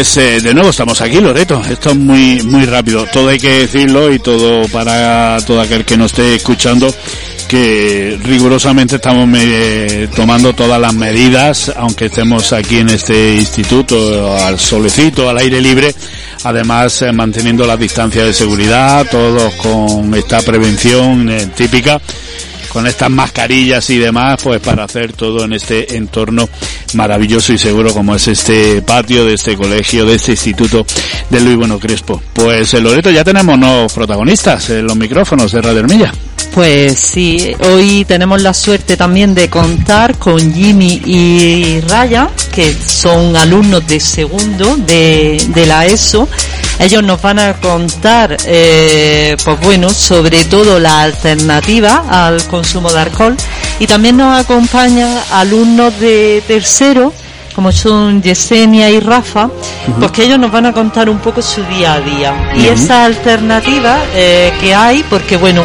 Pues 0.00 0.16
eh, 0.16 0.40
de 0.40 0.54
nuevo 0.54 0.70
estamos 0.70 0.98
aquí, 1.02 1.20
Loreto. 1.20 1.60
Esto 1.68 1.90
es 1.90 1.96
muy 1.96 2.42
muy 2.44 2.64
rápido. 2.64 3.04
Todo 3.12 3.28
hay 3.28 3.38
que 3.38 3.50
decirlo 3.50 4.10
y 4.10 4.18
todo 4.18 4.66
para 4.68 5.36
todo 5.46 5.60
aquel 5.60 5.84
que 5.84 5.98
nos 5.98 6.12
esté 6.12 6.36
escuchando 6.36 6.90
que 7.46 8.18
rigurosamente 8.24 8.96
estamos 8.96 9.28
eh, 9.36 10.08
tomando 10.16 10.54
todas 10.54 10.80
las 10.80 10.94
medidas, 10.94 11.70
aunque 11.76 12.06
estemos 12.06 12.50
aquí 12.54 12.78
en 12.78 12.88
este 12.88 13.34
instituto 13.34 14.38
al 14.38 14.58
solecito, 14.58 15.28
al 15.28 15.36
aire 15.36 15.60
libre, 15.60 15.94
además 16.44 17.02
eh, 17.02 17.12
manteniendo 17.12 17.66
la 17.66 17.76
distancia 17.76 18.24
de 18.24 18.32
seguridad, 18.32 19.06
todos 19.10 19.52
con 19.56 20.14
esta 20.14 20.40
prevención 20.40 21.50
típica 21.54 22.00
con 22.70 22.86
estas 22.86 23.10
mascarillas 23.10 23.90
y 23.90 23.98
demás, 23.98 24.40
pues 24.42 24.60
para 24.60 24.84
hacer 24.84 25.12
todo 25.12 25.44
en 25.44 25.52
este 25.52 25.96
entorno 25.96 26.48
maravilloso 26.94 27.52
y 27.52 27.58
seguro 27.58 27.92
como 27.92 28.14
es 28.14 28.28
este 28.28 28.82
patio 28.82 29.24
de 29.26 29.34
este 29.34 29.56
colegio, 29.56 30.06
de 30.06 30.14
este 30.14 30.32
instituto 30.32 30.86
de 31.28 31.40
Luis 31.40 31.56
Bueno 31.56 31.78
Crespo. 31.78 32.22
Pues 32.32 32.72
en 32.74 32.84
Loreto 32.84 33.10
ya 33.10 33.24
tenemos 33.24 33.58
nuevos 33.58 33.92
protagonistas 33.92 34.70
en 34.70 34.86
los 34.86 34.96
micrófonos 34.96 35.52
de 35.52 35.60
Radio 35.60 35.80
Hermilla. 35.80 36.12
Pues 36.54 36.98
sí, 36.98 37.54
hoy 37.70 38.04
tenemos 38.06 38.42
la 38.42 38.52
suerte 38.52 38.96
también 38.96 39.34
de 39.34 39.48
contar 39.48 40.18
con 40.18 40.52
Jimmy 40.52 41.00
y 41.04 41.80
Raya, 41.82 42.28
que 42.52 42.74
son 42.74 43.36
alumnos 43.36 43.86
de 43.86 44.00
segundo 44.00 44.76
de, 44.76 45.40
de 45.48 45.66
la 45.66 45.86
ESO. 45.86 46.28
Ellos 46.80 47.02
nos 47.02 47.20
van 47.20 47.38
a 47.38 47.52
contar, 47.60 48.38
eh, 48.46 49.36
pues 49.44 49.60
bueno, 49.60 49.90
sobre 49.90 50.44
todo 50.46 50.78
la 50.78 51.02
alternativa 51.02 52.04
al 52.08 52.42
consumo 52.46 52.90
de 52.90 53.00
alcohol. 53.00 53.36
Y 53.78 53.86
también 53.86 54.16
nos 54.16 54.40
acompañan 54.40 55.14
alumnos 55.30 56.00
de 56.00 56.42
tercero, 56.48 57.12
como 57.54 57.70
son 57.70 58.22
Yesenia 58.22 58.88
y 58.88 58.98
Rafa, 58.98 59.50
pues 59.98 60.10
que 60.10 60.24
ellos 60.24 60.38
nos 60.38 60.50
van 60.50 60.66
a 60.66 60.72
contar 60.72 61.10
un 61.10 61.18
poco 61.18 61.42
su 61.42 61.62
día 61.64 61.94
a 61.94 62.00
día. 62.00 62.50
Y 62.54 62.60
Ujú. 62.60 62.72
esa 62.72 63.04
alternativa 63.04 63.98
eh, 64.14 64.50
que 64.58 64.74
hay, 64.74 65.02
porque 65.10 65.36
bueno, 65.36 65.62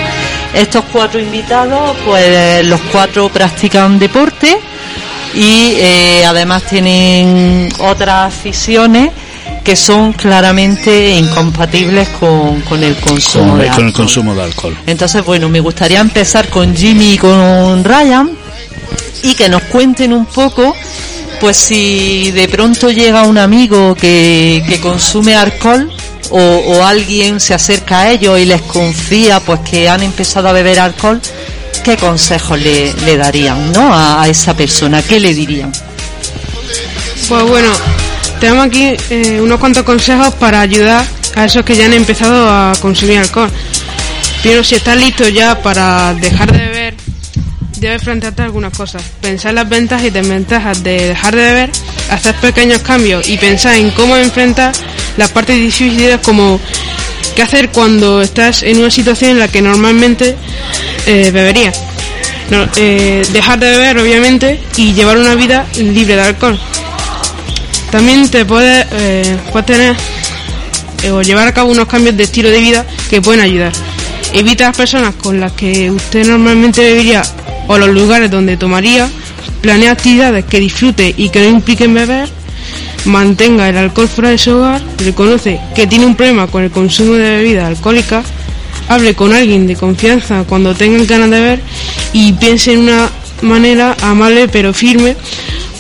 estos 0.54 0.84
cuatro 0.92 1.20
invitados, 1.22 1.96
pues 2.06 2.66
los 2.66 2.82
cuatro 2.92 3.30
practican 3.30 3.98
deporte 3.98 4.60
y 5.34 5.76
eh, 5.78 6.26
además 6.26 6.64
tienen 6.64 7.70
otras 7.80 8.34
aficiones 8.34 9.12
que 9.66 9.76
son 9.76 10.14
claramente 10.14 11.10
incompatibles 11.18 12.08
con, 12.20 12.62
con 12.62 12.82
el 12.84 12.96
consumo 12.98 13.50
Con, 13.54 13.60
de 13.60 13.66
con 13.68 13.80
el 13.80 13.86
alcohol. 13.88 13.94
consumo 13.94 14.36
de 14.36 14.44
alcohol. 14.44 14.78
Entonces, 14.86 15.26
bueno, 15.26 15.50
me 15.50 15.60
gustaría 15.60 16.00
empezar 16.00 16.48
con 16.50 16.74
Jimmy 16.76 17.14
y 17.14 17.18
con 17.18 17.84
Ryan 17.84 18.30
y 19.24 19.34
que 19.34 19.50
nos 19.50 19.64
cuenten 19.64 20.14
un 20.14 20.28
poco, 20.28 20.74
pues 21.42 21.58
si 21.58 22.32
de 22.32 22.48
pronto 22.48 22.92
llega 22.92 23.24
un 23.24 23.40
amigo 23.40 23.96
que, 23.96 24.64
que 24.70 24.80
consume 24.80 25.36
alcohol 25.36 25.92
o, 26.30 26.40
o 26.40 26.86
alguien 26.86 27.40
se 27.40 27.54
acerca 27.56 28.02
a 28.02 28.12
ellos 28.12 28.40
y 28.40 28.46
les 28.46 28.62
confía 28.62 29.40
pues 29.40 29.62
que 29.62 29.90
han 29.90 30.04
empezado 30.04 30.48
a 30.48 30.52
beber 30.54 30.80
alcohol, 30.80 31.20
¿qué 31.84 31.98
consejos 31.98 32.60
le, 32.60 32.94
le 33.06 33.18
darían 33.18 33.72
¿no? 33.72 33.92
a, 33.94 34.22
a 34.22 34.28
esa 34.28 34.56
persona? 34.56 35.02
¿Qué 35.02 35.20
le 35.20 35.34
dirían? 35.34 35.72
Pues 37.28 37.44
bueno, 37.44 37.70
tenemos 38.40 38.66
aquí 38.66 38.94
eh, 39.10 39.40
unos 39.42 39.60
cuantos 39.60 39.84
consejos 39.84 40.34
para 40.36 40.62
ayudar 40.62 41.06
a 41.36 41.46
esos 41.46 41.64
que 41.64 41.76
ya 41.76 41.86
han 41.86 41.94
empezado 41.94 42.50
a 42.50 42.74
consumir 42.82 43.20
alcohol. 43.20 43.50
Primero, 44.42 44.64
si 44.64 44.76
estás 44.76 44.98
listo 44.98 45.28
ya 45.28 45.62
para 45.62 46.14
dejar 46.14 46.52
de 46.52 46.60
beber, 46.60 46.96
debes 47.80 48.04
plantearte 48.04 48.44
algunas 48.44 48.78
cosas. 48.78 49.04
Pensar 49.22 49.54
las 49.54 49.68
ventajas 49.68 50.06
y 50.06 50.10
desventajas 50.12 50.84
de 50.84 51.10
dejar 51.10 51.36
de 51.36 51.42
beber, 51.42 51.72
hacer 52.10 52.36
pequeños 52.36 52.82
cambios 52.82 53.28
y 53.28 53.38
pensar 53.38 53.76
en 53.76 53.92
cómo 53.92 54.16
enfrentar 54.18 54.74
las 55.18 55.30
partes 55.32 55.56
difíciles 55.58 56.20
como 56.20 56.60
qué 57.36 57.42
hacer 57.42 57.70
cuando 57.70 58.22
estás 58.22 58.64
en 58.64 58.80
una 58.80 58.92
situación 58.92 59.32
en 59.32 59.40
la 59.40 59.48
que 59.48 59.62
normalmente 59.62 60.36
eh, 61.06 61.32
beberías. 61.32 61.82
Eh, 62.76 63.24
dejar 63.34 63.60
de 63.60 63.72
beber, 63.72 63.98
obviamente, 63.98 64.60
y 64.78 64.94
llevar 64.94 65.18
una 65.18 65.36
vida 65.36 65.66
libre 65.76 66.16
de 66.16 66.22
alcohol. 66.22 66.60
También 67.92 68.30
te 68.30 68.42
eh, 68.42 68.46
puedes 68.46 69.66
tener 69.66 69.96
eh, 71.04 71.12
o 71.12 71.22
llevar 71.22 71.48
a 71.48 71.54
cabo 71.54 71.72
unos 71.72 71.88
cambios 71.88 72.18
de 72.18 72.24
estilo 72.24 72.50
de 72.50 72.60
vida 72.60 72.86
que 73.10 73.22
pueden 73.22 73.42
ayudar. 73.42 73.72
Evita 74.34 74.66
las 74.66 74.78
personas 74.78 75.16
con 75.16 75.40
las 75.40 75.54
que 75.54 75.92
usted 75.92 76.28
normalmente 76.28 76.82
bebería 76.82 77.22
o 77.68 77.78
los 77.78 77.90
lugares 77.90 78.30
donde 78.32 78.58
tomaría. 78.58 79.08
Planea 79.62 79.92
actividades 79.92 80.46
que 80.46 80.60
disfrute 80.60 81.14
y 81.16 81.30
que 81.30 81.42
no 81.42 81.50
impliquen 81.50 81.94
beber. 81.94 82.30
Mantenga 83.06 83.70
el 83.70 83.78
alcohol 83.78 84.08
fuera 84.08 84.32
de 84.32 84.38
su 84.38 84.52
hogar. 84.56 84.82
Reconoce 84.98 85.60
que 85.76 85.88
tiene 85.88 86.06
un 86.06 86.16
problema 86.16 86.48
con 86.48 86.64
el 86.64 86.72
consumo 86.72 87.14
de 87.14 87.38
bebidas 87.38 87.66
alcohólicas. 87.66 88.26
Hable 88.90 89.16
con 89.16 89.34
alguien 89.34 89.68
de 89.68 89.76
confianza 89.76 90.44
cuando 90.48 90.76
tengan 90.76 91.08
ganas 91.08 91.30
de 91.30 91.40
beber 91.40 91.62
y 92.14 92.34
piense 92.34 92.74
en 92.74 92.80
una 92.82 93.10
manera 93.42 93.96
amable 94.02 94.48
pero 94.48 94.74
firme 94.74 95.16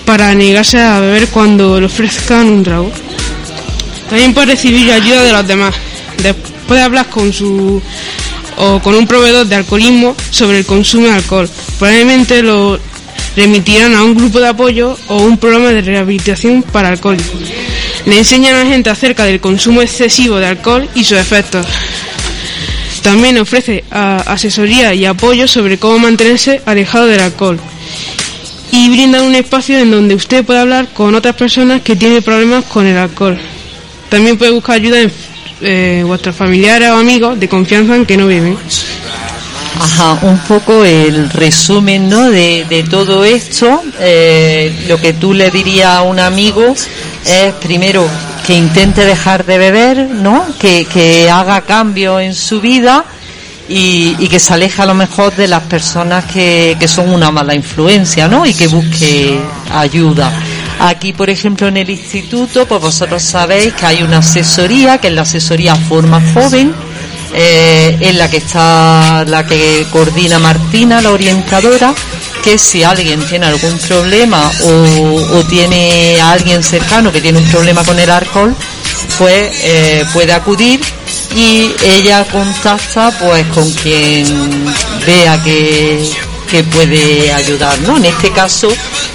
para 0.05 0.33
negarse 0.33 0.79
a 0.79 0.99
beber 0.99 1.27
cuando 1.27 1.79
le 1.79 1.87
ofrezcan 1.87 2.47
un 2.47 2.63
trago. 2.63 2.91
También 4.09 4.33
puede 4.33 4.53
recibir 4.53 4.91
ayuda 4.91 5.23
de 5.23 5.31
los 5.31 5.47
demás. 5.47 5.75
Después 6.21 6.79
de 6.79 6.81
hablar 6.81 7.07
con 7.09 7.33
su 7.33 7.81
o 8.57 8.79
con 8.79 8.95
un 8.95 9.07
proveedor 9.07 9.45
de 9.45 9.55
alcoholismo 9.55 10.15
sobre 10.29 10.59
el 10.59 10.65
consumo 10.65 11.07
de 11.07 11.13
alcohol. 11.13 11.49
Probablemente 11.77 12.41
lo 12.41 12.79
remitirán 13.35 13.95
a 13.95 14.03
un 14.03 14.15
grupo 14.15 14.39
de 14.39 14.47
apoyo 14.47 14.97
o 15.07 15.17
un 15.17 15.37
programa 15.37 15.69
de 15.69 15.81
rehabilitación 15.81 16.63
para 16.63 16.89
alcohólicos. 16.89 17.41
Le 18.05 18.17
enseñan 18.17 18.55
a 18.55 18.63
la 18.63 18.69
gente 18.69 18.89
acerca 18.89 19.25
del 19.25 19.41
consumo 19.41 19.81
excesivo 19.81 20.37
de 20.37 20.47
alcohol 20.47 20.87
y 20.95 21.03
sus 21.03 21.17
efectos. 21.17 21.65
También 23.01 23.37
ofrece 23.37 23.83
ah, 23.91 24.23
asesoría 24.25 24.93
y 24.93 25.05
apoyo 25.05 25.47
sobre 25.47 25.77
cómo 25.77 25.99
mantenerse 25.99 26.61
alejado 26.65 27.07
del 27.07 27.19
alcohol. 27.19 27.59
Y 28.77 28.89
brinda 28.89 29.23
un 29.23 29.33
espacio 29.33 29.79
en 29.79 29.89
donde 29.89 30.15
usted 30.15 30.43
puede 30.43 30.59
hablar 30.59 30.89
con 30.89 31.15
otras 31.15 31.33
personas 31.35 31.81
que 31.81 31.95
tienen 31.95 32.21
problemas 32.21 32.65
con 32.65 32.85
el 32.85 32.97
alcohol. 32.97 33.39
También 34.09 34.37
puede 34.37 34.51
buscar 34.51 34.75
ayuda 34.75 34.99
en 34.99 35.11
eh, 35.61 36.03
vuestros 36.05 36.35
familiares 36.35 36.89
o 36.89 36.95
amigos 36.95 37.39
de 37.39 37.47
confianza 37.47 37.95
en 37.95 38.05
que 38.05 38.17
no 38.17 38.27
beben. 38.27 38.57
Ajá, 39.79 40.19
un 40.23 40.37
poco 40.39 40.83
el 40.83 41.29
resumen 41.29 42.09
¿no? 42.09 42.29
de, 42.29 42.85
todo 42.89 43.23
esto. 43.23 43.81
Eh, 43.97 44.73
lo 44.89 44.99
que 44.99 45.13
tú 45.13 45.33
le 45.33 45.49
dirías 45.51 45.91
a 45.91 46.01
un 46.01 46.19
amigo 46.19 46.75
es 47.25 47.53
primero 47.61 48.05
que 48.45 48.55
intente 48.55 49.05
dejar 49.05 49.45
de 49.45 49.57
beber, 49.57 49.97
¿no? 50.09 50.45
que, 50.59 50.83
que 50.83 51.29
haga 51.29 51.61
cambios 51.61 52.21
en 52.21 52.35
su 52.35 52.59
vida 52.59 53.05
y, 53.67 54.15
y 54.19 54.27
que 54.27 54.39
se 54.39 54.53
aleje 54.53 54.81
a 54.81 54.85
lo 54.85 54.93
mejor 54.93 55.35
de 55.35 55.47
las 55.47 55.63
personas 55.63 56.25
que, 56.25 56.77
que 56.79 56.87
son 56.87 57.09
una 57.09 57.31
mala 57.31 57.55
influencia 57.55 58.27
¿no? 58.27 58.45
y 58.45 58.53
que 58.53 58.67
busque 58.67 59.39
ayuda. 59.73 60.31
Aquí, 60.79 61.13
por 61.13 61.29
ejemplo, 61.29 61.67
en 61.67 61.77
el 61.77 61.89
instituto, 61.89 62.67
pues 62.67 62.81
vosotros 62.81 63.23
sabéis 63.23 63.73
que 63.73 63.85
hay 63.85 64.03
una 64.03 64.17
asesoría, 64.17 64.97
que 64.97 65.07
es 65.07 65.13
la 65.13 65.21
asesoría 65.21 65.75
Forma 65.75 66.21
Joven, 66.33 66.73
eh, 67.33 67.97
en 68.01 68.17
la 68.17 68.29
que 68.29 68.37
está 68.37 69.23
la 69.25 69.45
que 69.45 69.85
coordina 69.91 70.37
Martina, 70.37 71.01
la 71.01 71.11
orientadora, 71.11 71.93
que 72.43 72.57
si 72.57 72.83
alguien 72.83 73.21
tiene 73.25 73.45
algún 73.47 73.77
problema 73.79 74.51
o, 74.63 75.37
o 75.37 75.43
tiene 75.45 76.19
a 76.21 76.31
alguien 76.31 76.61
cercano 76.61 77.11
que 77.11 77.21
tiene 77.21 77.39
un 77.39 77.45
problema 77.45 77.83
con 77.83 77.97
el 77.97 78.09
alcohol, 78.09 78.53
pues 79.17 79.51
eh, 79.63 80.05
puede 80.13 80.33
acudir 80.33 80.81
y 81.35 81.75
ella 81.83 82.25
contacta 82.31 83.11
pues 83.19 83.45
con 83.47 83.69
quien 83.73 84.25
vea 85.05 85.41
que, 85.43 86.09
que 86.49 86.63
puede 86.63 87.33
ayudar, 87.33 87.77
¿no? 87.81 87.97
En 87.97 88.05
este 88.05 88.31
caso, 88.31 88.69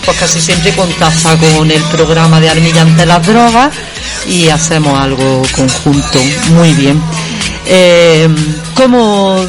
pues 0.04 0.16
casi 0.18 0.40
siempre 0.40 0.72
contacta 0.72 1.37
con 1.37 1.70
el 1.70 1.83
programa 1.85 2.38
de 2.40 2.50
Armilla 2.50 2.83
ante 2.83 3.06
las 3.06 3.26
drogas 3.26 3.72
y 4.26 4.48
hacemos 4.48 4.98
algo 5.00 5.42
conjunto. 5.56 6.20
Muy 6.50 6.74
bien. 6.74 7.02
Eh, 7.66 8.28
¿Cómo 8.74 9.46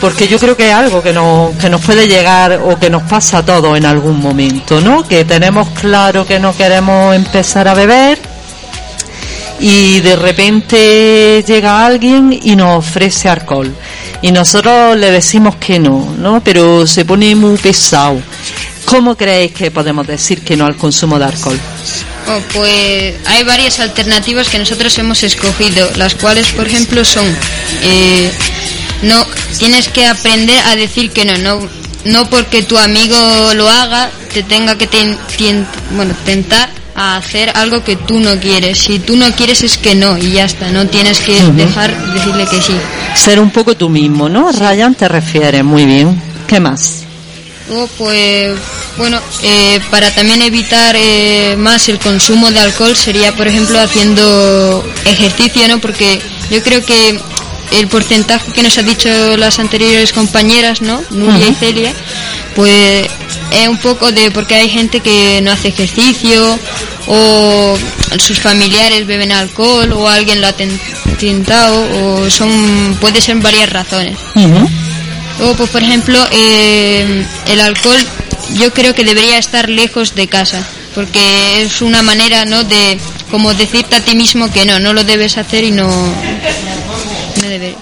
porque 0.00 0.26
yo 0.26 0.36
creo 0.40 0.56
que 0.56 0.68
es 0.68 0.74
algo 0.74 1.00
que 1.00 1.12
nos, 1.12 1.54
que 1.56 1.70
nos 1.70 1.80
puede 1.80 2.08
llegar 2.08 2.60
o 2.64 2.76
que 2.76 2.90
nos 2.90 3.04
pasa 3.04 3.38
a 3.38 3.44
todos 3.44 3.78
en 3.78 3.86
algún 3.86 4.20
momento, 4.20 4.80
¿no? 4.80 5.06
Que 5.06 5.24
tenemos 5.24 5.68
claro 5.80 6.26
que 6.26 6.40
no 6.40 6.56
queremos 6.56 7.14
empezar 7.14 7.68
a 7.68 7.74
beber 7.74 8.31
y 9.62 10.00
de 10.00 10.16
repente 10.16 11.42
llega 11.46 11.86
alguien 11.86 12.38
y 12.42 12.56
nos 12.56 12.78
ofrece 12.84 13.28
alcohol 13.28 13.72
y 14.20 14.30
nosotros 14.32 14.96
le 14.98 15.10
decimos 15.10 15.56
que 15.56 15.78
no, 15.78 16.14
¿no? 16.18 16.42
Pero 16.44 16.86
se 16.86 17.04
pone 17.04 17.34
muy 17.34 17.56
pesado. 17.56 18.20
¿Cómo 18.84 19.16
creéis 19.16 19.52
que 19.52 19.70
podemos 19.70 20.06
decir 20.06 20.42
que 20.42 20.56
no 20.56 20.66
al 20.66 20.76
consumo 20.76 21.18
de 21.18 21.24
alcohol? 21.26 21.58
Oh, 22.28 22.38
pues 22.52 23.14
hay 23.26 23.44
varias 23.44 23.78
alternativas 23.80 24.48
que 24.48 24.58
nosotros 24.58 24.96
hemos 24.98 25.22
escogido, 25.22 25.88
las 25.96 26.14
cuales, 26.14 26.48
por 26.48 26.66
ejemplo, 26.66 27.04
son 27.04 27.24
eh, 27.82 28.30
no 29.02 29.24
tienes 29.58 29.88
que 29.88 30.06
aprender 30.06 30.58
a 30.66 30.76
decir 30.76 31.10
que 31.12 31.24
no, 31.24 31.36
no, 31.38 31.68
no 32.04 32.28
porque 32.30 32.62
tu 32.62 32.76
amigo 32.78 33.16
lo 33.54 33.68
haga 33.68 34.10
te 34.32 34.42
tenga 34.42 34.76
que 34.76 34.86
ten- 34.86 35.18
tien- 35.38 35.66
bueno 35.96 36.14
tentar 36.24 36.68
a 37.02 37.16
hacer 37.16 37.50
algo 37.54 37.82
que 37.82 37.96
tú 37.96 38.20
no 38.20 38.38
quieres. 38.38 38.78
Si 38.78 38.98
tú 39.00 39.16
no 39.16 39.30
quieres 39.32 39.62
es 39.62 39.76
que 39.76 39.94
no 39.94 40.16
y 40.16 40.32
ya 40.32 40.44
está, 40.44 40.70
no 40.70 40.86
tienes 40.86 41.18
que 41.20 41.34
dejar 41.52 41.90
decirle 42.12 42.46
que 42.46 42.62
sí. 42.62 42.74
Ser 43.16 43.40
un 43.40 43.50
poco 43.50 43.76
tú 43.76 43.88
mismo, 43.88 44.28
¿no? 44.28 44.52
Ryan 44.52 44.94
te 44.94 45.08
refieres, 45.08 45.64
muy 45.64 45.84
bien. 45.84 46.22
¿Qué 46.46 46.60
más? 46.60 47.02
Luego, 47.68 47.88
pues, 47.98 48.56
bueno, 48.98 49.18
eh, 49.42 49.80
para 49.90 50.10
también 50.10 50.42
evitar 50.42 50.94
eh, 50.96 51.56
más 51.58 51.88
el 51.88 51.98
consumo 51.98 52.50
de 52.50 52.60
alcohol 52.60 52.94
sería, 52.96 53.34
por 53.34 53.48
ejemplo, 53.48 53.80
haciendo 53.80 54.84
ejercicio, 55.04 55.66
¿no? 55.68 55.80
Porque 55.80 56.20
yo 56.50 56.62
creo 56.62 56.84
que 56.84 57.18
el 57.72 57.88
porcentaje 57.88 58.52
que 58.52 58.62
nos 58.62 58.76
ha 58.78 58.82
dicho 58.82 59.08
las 59.36 59.58
anteriores 59.58 60.12
compañeras, 60.12 60.82
¿no? 60.82 61.02
Nuria 61.10 61.46
y 61.46 61.50
Ujú. 61.50 61.58
Celia, 61.58 61.92
pues 62.54 63.06
es 63.52 63.68
un 63.68 63.78
poco 63.78 64.10
de 64.12 64.30
porque 64.30 64.54
hay 64.54 64.68
gente 64.68 65.00
que 65.00 65.40
no 65.42 65.52
hace 65.52 65.68
ejercicio 65.68 66.58
o 67.06 67.78
sus 68.18 68.38
familiares 68.40 69.06
beben 69.06 69.32
alcohol 69.32 69.92
o 69.92 70.08
alguien 70.08 70.40
lo 70.40 70.46
ha 70.46 70.52
ten- 70.52 70.80
tentado 71.18 71.74
o 72.24 72.30
son 72.30 72.96
puede 73.00 73.20
ser 73.20 73.36
varias 73.36 73.70
razones. 73.70 74.16
Luego, 75.38 75.54
pues 75.56 75.70
por 75.70 75.82
ejemplo, 75.82 76.18
eh, 76.30 77.24
el 77.48 77.60
alcohol 77.60 77.98
yo 78.54 78.72
creo 78.72 78.94
que 78.94 79.04
debería 79.04 79.38
estar 79.38 79.68
lejos 79.68 80.14
de 80.14 80.28
casa, 80.28 80.62
porque 80.94 81.62
es 81.62 81.80
una 81.82 82.02
manera, 82.02 82.44
¿no?, 82.44 82.64
de 82.64 82.98
como 83.30 83.54
decirte 83.54 83.96
a 83.96 84.00
ti 84.00 84.14
mismo 84.14 84.52
que 84.52 84.66
no, 84.66 84.78
no 84.78 84.92
lo 84.92 85.04
debes 85.04 85.38
hacer 85.38 85.64
y 85.64 85.70
no, 85.70 85.88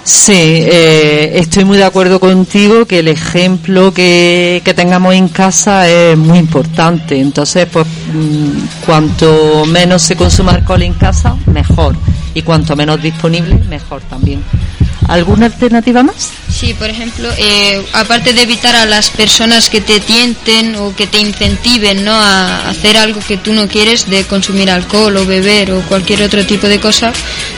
Sí, 0.05 0.33
eh, 0.35 1.33
estoy 1.35 1.65
muy 1.65 1.77
de 1.77 1.85
acuerdo 1.85 2.19
contigo 2.19 2.87
que 2.87 3.01
el 3.01 3.09
ejemplo 3.09 3.93
que, 3.93 4.63
que 4.65 4.75
tengamos 4.75 5.15
en 5.15 5.29
casa 5.29 5.89
es 5.89 6.17
muy 6.17 6.39
importante. 6.39 7.21
Entonces, 7.21 7.67
pues 7.73 7.87
mm, 7.87 8.85
cuanto 8.87 9.65
menos 9.67 10.03
se 10.03 10.17
consuma 10.17 10.53
alcohol 10.53 10.83
en 10.83 10.95
casa, 10.95 11.37
mejor. 11.47 11.95
Y 12.35 12.43
cuanto 12.43 12.77
menos 12.77 13.03
disponible, 13.03 13.57
mejor 13.69 14.03
también. 14.03 14.43
¿Alguna 15.11 15.47
alternativa 15.47 16.05
más? 16.05 16.31
Sí, 16.49 16.73
por 16.73 16.89
ejemplo, 16.89 17.29
eh, 17.37 17.85
aparte 17.95 18.33
de 18.33 18.43
evitar 18.43 18.77
a 18.77 18.87
las 18.87 19.11
personas 19.11 19.69
que 19.69 19.81
te 19.81 19.99
tienten 19.99 20.77
o 20.77 20.95
que 20.95 21.09
te 21.09 21.19
incentiven 21.19 22.05
¿no? 22.05 22.13
a 22.13 22.69
hacer 22.69 22.97
algo 22.97 23.19
que 23.27 23.37
tú 23.37 23.53
no 23.53 23.67
quieres, 23.67 24.09
de 24.09 24.23
consumir 24.25 24.71
alcohol 24.71 25.17
o 25.17 25.27
beber 25.27 25.73
o 25.73 25.83
cualquier 25.83 26.23
otro 26.23 26.47
tipo 26.47 26.69
de 26.69 26.79
cosa, 26.79 27.13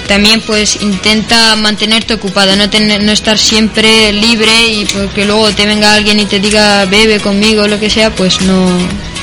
también 0.08 0.40
pues 0.40 0.80
intenta 0.80 1.54
mantenerte 1.56 2.14
ocupado, 2.14 2.56
no, 2.56 2.70
tener, 2.70 3.02
no 3.02 3.12
estar 3.12 3.36
siempre 3.36 4.14
libre 4.14 4.68
y 4.68 4.86
porque 4.86 5.26
luego 5.26 5.50
te 5.50 5.66
venga 5.66 5.92
alguien 5.92 6.20
y 6.20 6.24
te 6.24 6.40
diga 6.40 6.86
bebe 6.86 7.20
conmigo 7.20 7.64
o 7.64 7.68
lo 7.68 7.78
que 7.78 7.90
sea, 7.90 8.08
pues 8.14 8.40
no... 8.40 8.64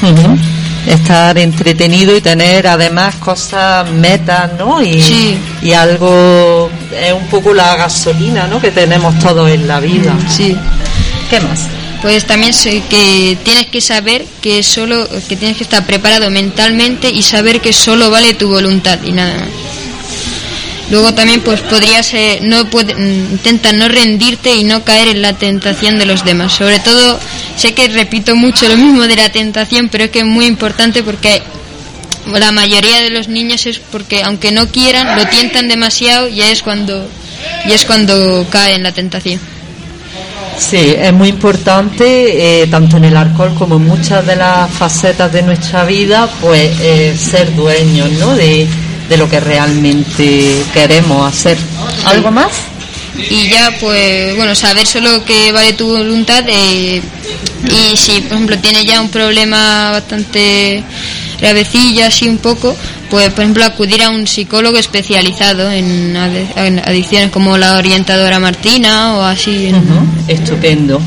Ujú. 0.03 0.37
Estar 0.87 1.37
entretenido 1.37 2.15
y 2.15 2.21
tener 2.21 2.67
además 2.67 3.15
cosas, 3.15 3.89
metas, 3.91 4.51
¿no? 4.57 4.81
Y, 4.81 5.01
Sí. 5.01 5.37
y 5.61 5.73
algo, 5.73 6.69
es 6.99 7.13
un 7.13 7.27
poco 7.27 7.53
la 7.53 7.75
gasolina, 7.75 8.47
¿no? 8.47 8.59
Que 8.61 8.71
tenemos 8.71 9.17
todos 9.19 9.49
en 9.49 9.67
la 9.67 9.79
vida. 9.79 10.15
Sí. 10.29 10.55
¿Qué 11.29 11.39
más? 11.41 11.67
Pues 12.01 12.25
también 12.25 12.53
sé 12.53 12.81
que 12.89 13.37
tienes 13.43 13.67
que 13.67 13.81
saber 13.81 14.25
que 14.41 14.63
solo 14.63 15.07
que 15.27 15.35
tienes 15.35 15.57
que 15.57 15.63
estar 15.63 15.85
preparado 15.85 16.29
mentalmente 16.29 17.09
y 17.09 17.21
saber 17.21 17.59
que 17.59 17.73
solo 17.73 18.09
vale 18.09 18.33
tu 18.35 18.47
voluntad 18.49 18.99
y 19.03 19.11
nada 19.11 19.33
más. 19.35 19.49
Luego 20.89 21.13
también 21.13 21.41
pues 21.41 21.61
podrías 21.61 22.13
eh, 22.13 22.39
no 22.41 22.65
puede, 22.65 22.93
intenta 22.93 23.71
no 23.73 23.87
rendirte 23.87 24.55
y 24.55 24.63
no 24.63 24.83
caer 24.83 25.09
en 25.09 25.21
la 25.21 25.33
tentación 25.33 25.99
de 25.99 26.05
los 26.05 26.25
demás. 26.25 26.53
Sobre 26.53 26.79
todo 26.79 27.19
sé 27.55 27.73
que 27.73 27.87
repito 27.89 28.35
mucho 28.35 28.67
lo 28.67 28.75
mismo 28.75 29.07
de 29.07 29.15
la 29.15 29.29
tentación, 29.29 29.89
pero 29.89 30.05
es 30.05 30.09
que 30.09 30.19
es 30.19 30.25
muy 30.25 30.45
importante 30.45 31.03
porque 31.03 31.43
la 32.33 32.51
mayoría 32.51 33.01
de 33.01 33.11
los 33.11 33.27
niños 33.27 33.65
es 33.65 33.79
porque 33.79 34.23
aunque 34.23 34.51
no 34.51 34.67
quieran 34.67 35.15
lo 35.15 35.27
tientan 35.27 35.67
demasiado 35.67 36.27
y 36.27 36.41
es 36.41 36.61
cuando 36.63 37.07
y 37.65 37.71
es 37.71 37.85
cuando 37.85 38.45
cae 38.49 38.75
en 38.75 38.83
la 38.83 38.91
tentación. 38.91 39.39
Sí, 40.57 40.93
es 40.99 41.13
muy 41.13 41.29
importante, 41.29 42.63
eh, 42.63 42.67
tanto 42.67 42.97
en 42.97 43.05
el 43.05 43.15
alcohol 43.15 43.55
como 43.57 43.77
en 43.77 43.85
muchas 43.85 44.25
de 44.25 44.35
las 44.35 44.69
facetas 44.69 45.31
de 45.31 45.41
nuestra 45.41 45.85
vida, 45.85 46.29
pues 46.41 46.71
eh, 46.81 47.15
ser 47.17 47.55
dueños, 47.55 48.11
¿no? 48.19 48.35
De, 48.35 48.67
de 49.09 49.17
lo 49.17 49.27
que 49.27 49.39
realmente 49.39 50.63
queremos 50.73 51.27
hacer. 51.27 51.57
¿Algo 52.05 52.31
más? 52.31 52.51
y 53.29 53.49
ya 53.49 53.75
pues 53.79 54.35
bueno 54.35 54.55
saber 54.55 54.85
solo 54.85 55.23
que 55.25 55.51
vale 55.51 55.73
tu 55.73 55.87
voluntad 55.87 56.43
eh, 56.47 57.01
y 57.63 57.97
si 57.97 58.21
por 58.21 58.33
ejemplo 58.33 58.57
tienes 58.59 58.85
ya 58.85 59.01
un 59.01 59.09
problema 59.09 59.91
bastante 59.91 60.83
gravecillo 61.39 62.05
así 62.05 62.27
un 62.29 62.37
poco 62.37 62.75
pues 63.09 63.29
por 63.31 63.41
ejemplo 63.41 63.65
acudir 63.65 64.03
a 64.03 64.09
un 64.09 64.27
psicólogo 64.27 64.77
especializado 64.77 65.69
en, 65.71 66.15
adicciones 66.15 67.31
como 67.31 67.57
la 67.57 67.77
orientadora 67.77 68.39
Martina 68.39 69.15
o 69.15 69.23
así 69.23 69.71
Estupendo, 70.27 71.01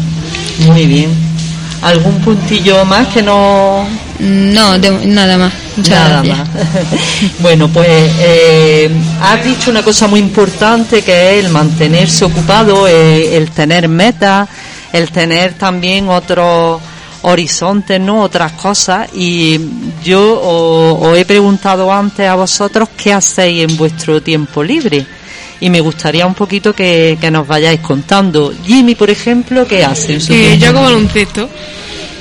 muy 0.66 0.86
bien. 0.86 1.10
¿Algún 1.80 2.20
puntillo 2.22 2.84
más 2.84 3.06
que 3.08 3.22
no...? 3.22 3.86
No 4.20 4.78
de- 4.78 5.06
nada 5.06 5.38
más 5.38 5.52
Muchas 5.76 5.90
Nada 5.98 6.22
gracias. 6.22 6.38
más. 6.38 6.48
bueno, 7.40 7.68
pues 7.68 7.88
eh, 7.88 8.90
has 9.22 9.42
dicho 9.44 9.70
una 9.70 9.82
cosa 9.82 10.06
muy 10.06 10.20
importante 10.20 11.00
que 11.02 11.38
es 11.38 11.44
el 11.46 11.50
mantenerse 11.50 12.24
ocupado, 12.26 12.86
eh, 12.86 13.36
el 13.36 13.50
tener 13.52 13.88
metas, 13.88 14.48
el 14.92 15.10
tener 15.10 15.54
también 15.54 16.08
otros 16.10 16.80
horizontes, 17.22 17.98
¿no? 18.00 18.20
Otras 18.20 18.52
cosas. 18.52 19.08
Y 19.14 19.58
yo 20.04 20.40
os, 20.42 21.08
os 21.08 21.16
he 21.18 21.24
preguntado 21.24 21.90
antes 21.90 22.28
a 22.28 22.34
vosotros 22.34 22.90
qué 23.02 23.14
hacéis 23.14 23.64
en 23.70 23.76
vuestro 23.78 24.20
tiempo 24.22 24.62
libre. 24.62 25.06
Y 25.60 25.70
me 25.70 25.80
gustaría 25.80 26.26
un 26.26 26.34
poquito 26.34 26.74
que, 26.74 27.16
que 27.20 27.30
nos 27.30 27.46
vayáis 27.46 27.80
contando. 27.80 28.52
Jimmy, 28.66 28.94
por 28.94 29.08
ejemplo, 29.08 29.66
¿qué 29.66 29.84
hace? 29.84 30.14
en 30.14 30.20
su 30.20 30.32
Eh, 30.34 30.58
yo 30.58 30.68
hago 30.68 30.80
libre? 30.80 30.92
baloncesto. 30.94 31.48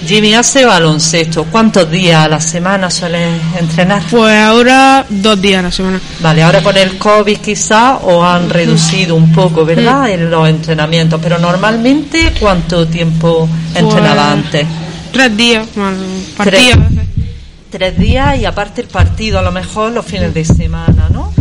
Jimmy 0.06 0.34
hace 0.34 0.66
baloncesto. 0.66 1.46
¿Cuántos 1.46 1.90
días 1.90 2.26
a 2.26 2.28
la 2.28 2.42
semana 2.42 2.90
sueles 2.90 3.40
entrenar? 3.58 4.02
Pues 4.10 4.36
ahora 4.36 5.06
dos 5.10 5.40
días 5.42 5.60
a 5.60 5.64
la 5.64 5.72
semana. 5.72 6.02
Vale, 6.20 6.44
ahora 6.44 6.62
con 6.62 6.76
el 6.78 6.98
COVID 6.98 7.38
quizá 7.38 7.98
os 7.98 8.24
han 8.24 8.50
reducido 8.50 9.16
un 9.16 9.32
poco, 9.32 9.64
¿verdad? 9.64 10.10
En 10.10 10.30
los 10.30 10.48
entrenamientos, 10.50 11.20
pero 11.22 11.38
normalmente 11.38 12.34
¿cuánto 12.40 12.88
tiempo 12.88 13.48
entrenaba 13.76 14.34
Pues, 14.34 14.46
antes? 14.46 14.68
Tres 15.12 15.38
días, 15.38 15.68
más 15.76 15.94
Tres, 16.44 16.76
tres 17.70 17.98
días 17.98 18.40
y 18.40 18.46
aparte 18.46 18.82
el 18.82 18.88
partido, 18.88 19.40
a 19.40 19.42
lo 19.42 19.52
mejor 19.52 19.92
los 19.92 20.06
fines 20.06 20.34
de 20.34 20.46
semana, 20.46 21.10
¿no? 21.12 21.32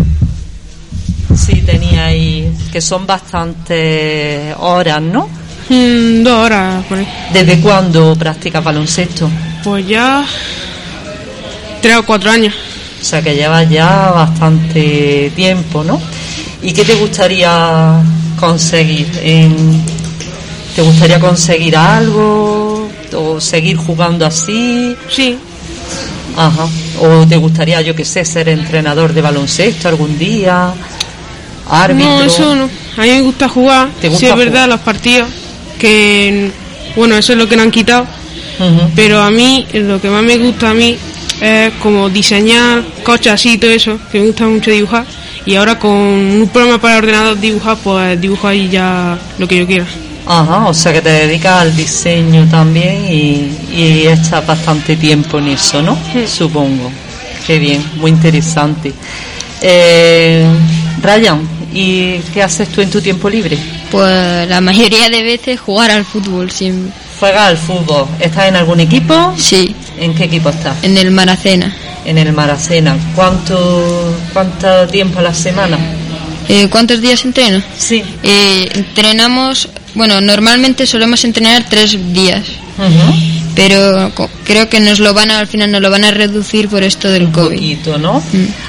Sí, 1.35 1.63
teníais, 1.63 2.53
que 2.73 2.81
son 2.81 3.07
bastantes 3.07 4.55
horas, 4.59 5.01
¿no? 5.01 5.29
Mm, 5.71 6.25
dos 6.25 6.35
horas 6.35 6.85
por 6.87 6.99
ahí. 6.99 7.07
¿Desde 7.33 7.61
cuándo 7.61 8.17
practicas 8.17 8.63
baloncesto? 8.63 9.31
Pues 9.63 9.87
ya 9.87 10.25
tres 11.81 11.97
o 11.97 12.05
cuatro 12.05 12.29
años. 12.29 12.53
O 13.01 13.05
sea 13.05 13.23
que 13.23 13.37
llevas 13.37 13.71
ya 13.71 14.11
bastante 14.11 15.33
tiempo, 15.37 15.85
¿no? 15.85 16.01
¿Y 16.61 16.73
qué 16.73 16.85
te 16.85 16.97
gustaría 16.97 18.03
conseguir? 18.39 19.07
¿Te 20.75 20.83
gustaría 20.83 21.21
conseguir 21.21 21.77
algo? 21.77 22.89
¿O 23.15 23.41
seguir 23.41 23.77
jugando 23.77 24.27
así? 24.27 24.97
Sí. 25.09 25.39
Ajá. 26.37 26.67
¿O 27.01 27.27
te 27.29 27.37
gustaría, 27.37 27.81
yo 27.81 27.95
qué 27.95 28.05
sé, 28.05 28.25
ser 28.25 28.49
entrenador 28.49 29.13
de 29.13 29.23
baloncesto 29.23 29.89
algún 29.89 30.19
día? 30.19 30.73
¿Árbitro? 31.71 32.11
No, 32.11 32.23
eso 32.23 32.55
no. 32.57 32.65
A 32.97 33.03
mí 33.03 33.09
me 33.09 33.21
gusta 33.23 33.49
jugar. 33.49 33.89
¿Te 34.01 34.09
gusta 34.09 34.27
sí, 34.27 34.27
es 34.27 34.37
verdad, 34.37 34.69
los 34.69 34.81
partidos. 34.81 35.29
Que, 35.81 36.51
bueno, 36.95 37.17
eso 37.17 37.33
es 37.33 37.39
lo 37.39 37.49
que 37.49 37.57
nos 37.57 37.65
han 37.65 37.71
quitado. 37.71 38.07
Pero 38.95 39.21
a 39.21 39.31
mí, 39.31 39.67
lo 39.73 40.01
que 40.01 40.09
más 40.11 40.23
me 40.23 40.37
gusta 40.37 40.71
a 40.71 40.75
mí 40.75 40.97
es 41.41 41.73
como 41.83 42.11
diseñar 42.11 42.85
coches 43.03 43.33
así 43.33 43.55
y 43.55 43.59
todo 43.59 43.71
eso, 43.71 43.99
que 44.13 44.21
me 44.21 44.27
gusta 44.27 44.47
mucho 44.47 44.71
dibujar. 44.71 45.07
Y 45.47 45.55
ahora 45.55 45.79
con 45.79 45.91
un 45.91 46.49
programa 46.53 46.79
para 46.81 46.99
ordenador 46.99 47.41
dibujar, 47.41 47.79
pues 47.83 48.21
dibujo 48.21 48.47
ahí 48.47 48.69
ya 48.69 49.19
lo 49.39 49.49
que 49.49 49.59
yo 49.59 49.67
quiera. 49.67 49.87
Ajá, 50.27 50.69
o 50.69 50.75
sea 50.75 50.93
que 50.93 51.01
te 51.01 51.09
dedicas 51.09 51.63
al 51.63 51.75
diseño 51.75 52.47
también 52.51 53.05
y, 53.11 53.51
y 53.75 54.07
echas 54.07 54.47
bastante 54.47 54.95
tiempo 54.97 55.39
en 55.39 55.49
eso, 55.49 55.81
¿no? 55.81 55.99
Supongo. 56.27 56.93
Qué 57.47 57.59
bien, 57.59 57.83
muy 57.97 58.11
interesante. 58.11 58.93
Eh, 59.63 60.47
Ryan, 61.03 61.41
¿y 61.73 62.19
qué 62.33 62.43
haces 62.43 62.69
tú 62.69 62.81
en 62.81 62.91
tu 62.91 63.01
tiempo 63.01 63.29
libre? 63.29 63.59
Pues 63.91 64.49
la 64.49 64.61
mayoría 64.61 65.09
de 65.09 65.23
veces 65.23 65.61
jugar 65.61 65.91
al 65.91 66.05
fútbol 66.05 66.51
siempre. 66.51 66.93
¿Juegas 67.19 67.49
al 67.49 67.59
fútbol? 67.59 68.07
¿Estás 68.19 68.47
en 68.49 68.57
algún 68.57 68.81
equipo? 68.81 69.35
Sí. 69.37 69.75
¿En 69.99 70.15
qué 70.15 70.25
equipo 70.25 70.51
estás? 70.51 70.77
En 70.83 70.97
el 70.97 71.11
Maracena. 71.11 71.75
En 72.05 72.17
el 72.17 72.33
Maracena. 72.33 72.97
¿Cuánto, 73.15 74.17
cuánto 74.33 74.87
tiempo 74.87 75.19
a 75.19 75.23
la 75.23 75.35
semana? 75.35 75.79
Eh, 76.49 76.69
¿Cuántos 76.69 77.01
días 77.01 77.25
entreno? 77.25 77.63
Sí. 77.77 78.03
Eh, 78.23 78.69
entrenamos, 78.75 79.69
bueno, 79.95 80.21
normalmente 80.21 80.87
solemos 80.87 81.25
entrenar 81.25 81.65
tres 81.69 81.97
días. 82.13 82.43
Pero 83.55 84.13
creo 84.45 84.69
que 84.69 84.81
nos 84.81 85.01
lo 85.01 85.13
van 85.13 85.31
a, 85.31 85.39
al 85.41 85.47
final 85.47 85.71
nos 85.73 85.81
lo 85.83 85.91
van 85.91 86.05
a 86.05 86.11
reducir 86.13 86.69
por 86.69 86.83
esto 86.83 87.09
del 87.09 87.31
COVID. 87.31 87.55
poquito, 87.57 87.99
¿no? 87.99 88.23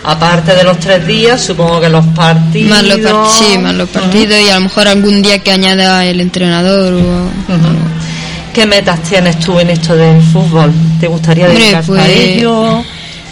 Aparte 0.03 0.55
de 0.55 0.63
los 0.63 0.79
tres 0.79 1.05
días, 1.07 1.41
supongo 1.41 1.79
que 1.79 1.89
los 1.89 2.05
partidos... 2.07 2.69
Más 2.69 2.83
los 2.83 2.99
par- 2.99 3.27
sí, 3.31 3.57
más 3.57 3.75
los 3.75 3.89
partidos 3.89 4.39
y 4.45 4.49
a 4.49 4.55
lo 4.55 4.61
mejor 4.61 4.87
algún 4.87 5.21
día 5.21 5.39
que 5.39 5.51
añada 5.51 6.05
el 6.05 6.19
entrenador 6.19 6.93
o... 6.93 7.29
¿Qué 8.53 8.65
metas 8.65 9.01
tienes 9.03 9.39
tú 9.39 9.57
en 9.59 9.69
esto 9.69 9.95
del 9.95 10.21
fútbol? 10.21 10.71
¿Te 10.99 11.07
gustaría 11.07 11.47
dedicarte 11.47 11.77
a 11.77 11.81
pues, 11.83 12.09
ello? 12.09 12.83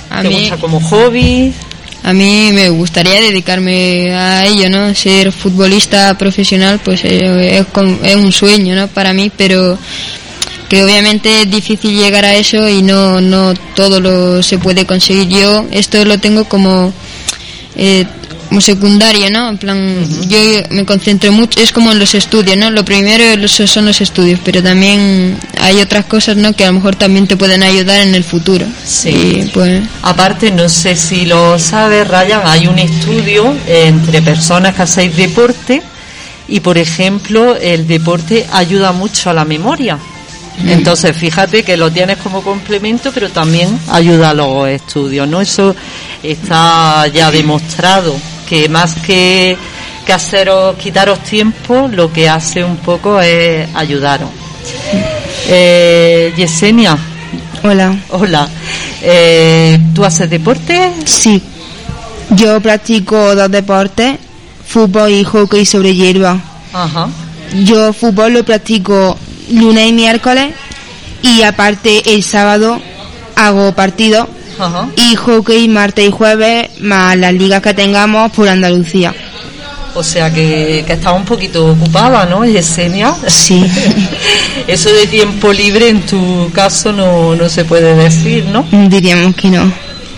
a 0.09 0.21
¿Te 0.21 0.29
mí- 0.29 0.39
gusta 0.41 0.57
como 0.57 0.79
hobby? 0.79 1.53
A 2.03 2.13
mí 2.13 2.51
me 2.53 2.69
gustaría 2.69 3.19
dedicarme 3.19 4.15
a 4.15 4.45
ello, 4.45 4.69
¿no? 4.69 4.95
Ser 4.95 5.33
futbolista 5.33 6.17
profesional, 6.17 6.79
pues 6.81 7.03
eh, 7.03 7.57
es, 7.57 7.65
es 8.03 8.15
un 8.15 8.31
sueño, 8.31 8.73
¿no? 8.75 8.87
Para 8.87 9.11
mí, 9.11 9.29
pero 9.35 9.77
que 10.69 10.83
obviamente 10.83 11.41
es 11.41 11.49
difícil 11.49 11.97
llegar 11.97 12.23
a 12.23 12.35
eso 12.35 12.69
y 12.69 12.83
no, 12.83 13.19
no 13.19 13.53
todo 13.75 13.99
lo 13.99 14.43
se 14.43 14.59
puede 14.59 14.85
conseguir. 14.85 15.27
Yo 15.27 15.65
esto 15.71 16.05
lo 16.05 16.19
tengo 16.19 16.45
como, 16.45 16.93
eh, 17.75 18.05
como 18.47 18.61
secundario, 18.61 19.31
¿no? 19.31 19.49
En 19.49 19.57
plan, 19.57 20.05
yo 20.27 20.37
me 20.69 20.85
concentro 20.85 21.31
mucho, 21.31 21.59
es 21.59 21.71
como 21.71 21.91
en 21.91 21.97
los 21.97 22.13
estudios, 22.13 22.55
¿no? 22.55 22.69
Lo 22.69 22.85
primero 22.85 23.47
son 23.47 23.85
los 23.87 23.99
estudios, 23.99 24.39
pero 24.45 24.61
también 24.61 25.37
hay 25.59 25.81
otras 25.81 26.05
cosas, 26.05 26.37
¿no? 26.37 26.53
Que 26.53 26.65
a 26.65 26.67
lo 26.67 26.73
mejor 26.73 26.95
también 26.95 27.25
te 27.25 27.35
pueden 27.35 27.63
ayudar 27.63 27.99
en 28.01 28.13
el 28.13 28.23
futuro. 28.23 28.67
Sí. 28.85 29.09
Y, 29.09 29.49
pues, 29.51 29.81
Aparte, 30.03 30.51
no 30.51 30.69
sé 30.69 30.95
si 30.95 31.25
lo 31.25 31.57
sabes, 31.57 32.07
Ryan, 32.07 32.41
hay 32.45 32.67
un 32.67 32.77
estudio 32.77 33.55
entre 33.67 34.21
personas 34.21 34.75
que 34.75 34.83
hacéis 34.83 35.15
deporte 35.17 35.81
y, 36.47 36.59
por 36.59 36.77
ejemplo, 36.77 37.55
el 37.55 37.87
deporte 37.87 38.45
ayuda 38.51 38.91
mucho 38.91 39.31
a 39.31 39.33
la 39.33 39.45
memoria. 39.45 39.97
Entonces, 40.65 41.15
fíjate 41.15 41.63
que 41.63 41.77
lo 41.77 41.91
tienes 41.91 42.17
como 42.17 42.41
complemento, 42.41 43.11
pero 43.13 43.29
también 43.29 43.79
ayuda 43.89 44.31
a 44.31 44.33
los 44.33 44.67
estudios, 44.67 45.27
¿no? 45.27 45.41
Eso 45.41 45.75
está 46.21 47.07
ya 47.07 47.31
demostrado, 47.31 48.15
que 48.47 48.67
más 48.69 48.95
que, 48.95 49.57
que 50.05 50.13
haceros, 50.13 50.75
quitaros 50.75 51.19
tiempo, 51.23 51.89
lo 51.91 52.11
que 52.11 52.27
hace 52.27 52.63
un 52.63 52.77
poco 52.77 53.19
es 53.21 53.67
ayudaros. 53.75 54.29
Eh, 55.47 56.33
Yesenia. 56.35 56.97
Hola. 57.63 57.95
Hola. 58.09 58.47
Eh, 59.01 59.79
¿Tú 59.93 60.03
haces 60.03 60.29
deporte? 60.29 60.91
Sí. 61.05 61.41
Yo 62.31 62.59
practico 62.61 63.33
dos 63.33 63.49
deportes, 63.49 64.17
fútbol 64.65 65.11
y 65.11 65.23
hockey 65.23 65.65
sobre 65.65 65.95
hierba. 65.95 66.39
Ajá. 66.73 67.09
Yo 67.63 67.91
fútbol 67.91 68.33
lo 68.33 68.45
practico 68.45 69.17
lunes 69.49 69.89
y 69.89 69.93
miércoles 69.93 70.53
y 71.21 71.41
aparte 71.43 72.13
el 72.13 72.23
sábado 72.23 72.79
hago 73.35 73.73
partidos 73.73 74.27
Ajá. 74.57 74.89
y 74.95 75.15
hockey 75.15 75.67
martes 75.67 76.07
y 76.07 76.11
jueves 76.11 76.69
más 76.81 77.17
las 77.17 77.33
ligas 77.33 77.61
que 77.61 77.73
tengamos 77.73 78.31
por 78.31 78.47
Andalucía. 78.47 79.13
O 79.95 80.03
sea 80.03 80.31
que, 80.31 80.83
que 80.85 80.93
estás 80.93 81.13
un 81.13 81.25
poquito 81.25 81.71
ocupada, 81.71 82.25
¿no, 82.25 82.45
Yesenia? 82.45 83.13
Sí. 83.27 83.65
Eso 84.67 84.91
de 84.93 85.07
tiempo 85.07 85.51
libre 85.51 85.89
en 85.89 86.01
tu 86.01 86.49
caso 86.53 86.91
no, 86.91 87.35
no 87.35 87.49
se 87.49 87.65
puede 87.65 87.95
decir, 87.95 88.45
¿no? 88.45 88.65
Diríamos 88.71 89.35
que 89.35 89.49
no. 89.49 89.71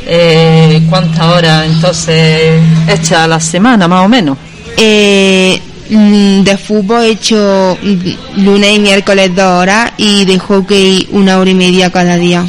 Eh, 0.05 0.81
¿Cuántas 0.89 1.25
horas 1.25 1.65
entonces 1.65 2.61
echas 2.87 3.19
a 3.19 3.27
la 3.27 3.39
semana, 3.39 3.87
más 3.87 4.05
o 4.05 4.09
menos? 4.09 4.37
Eh, 4.75 5.59
de 5.91 6.58
fútbol 6.58 7.04
he 7.04 7.10
hecho 7.10 7.77
mm, 7.82 8.43
lunes 8.45 8.75
y 8.77 8.80
miércoles 8.80 9.36
dos 9.36 9.62
horas 9.62 9.91
y 9.97 10.23
de 10.23 10.39
hockey 10.39 11.10
una 11.12 11.38
hora 11.38 11.49
y 11.49 11.54
media 11.54 11.89
cada 11.91 12.15
día. 12.15 12.45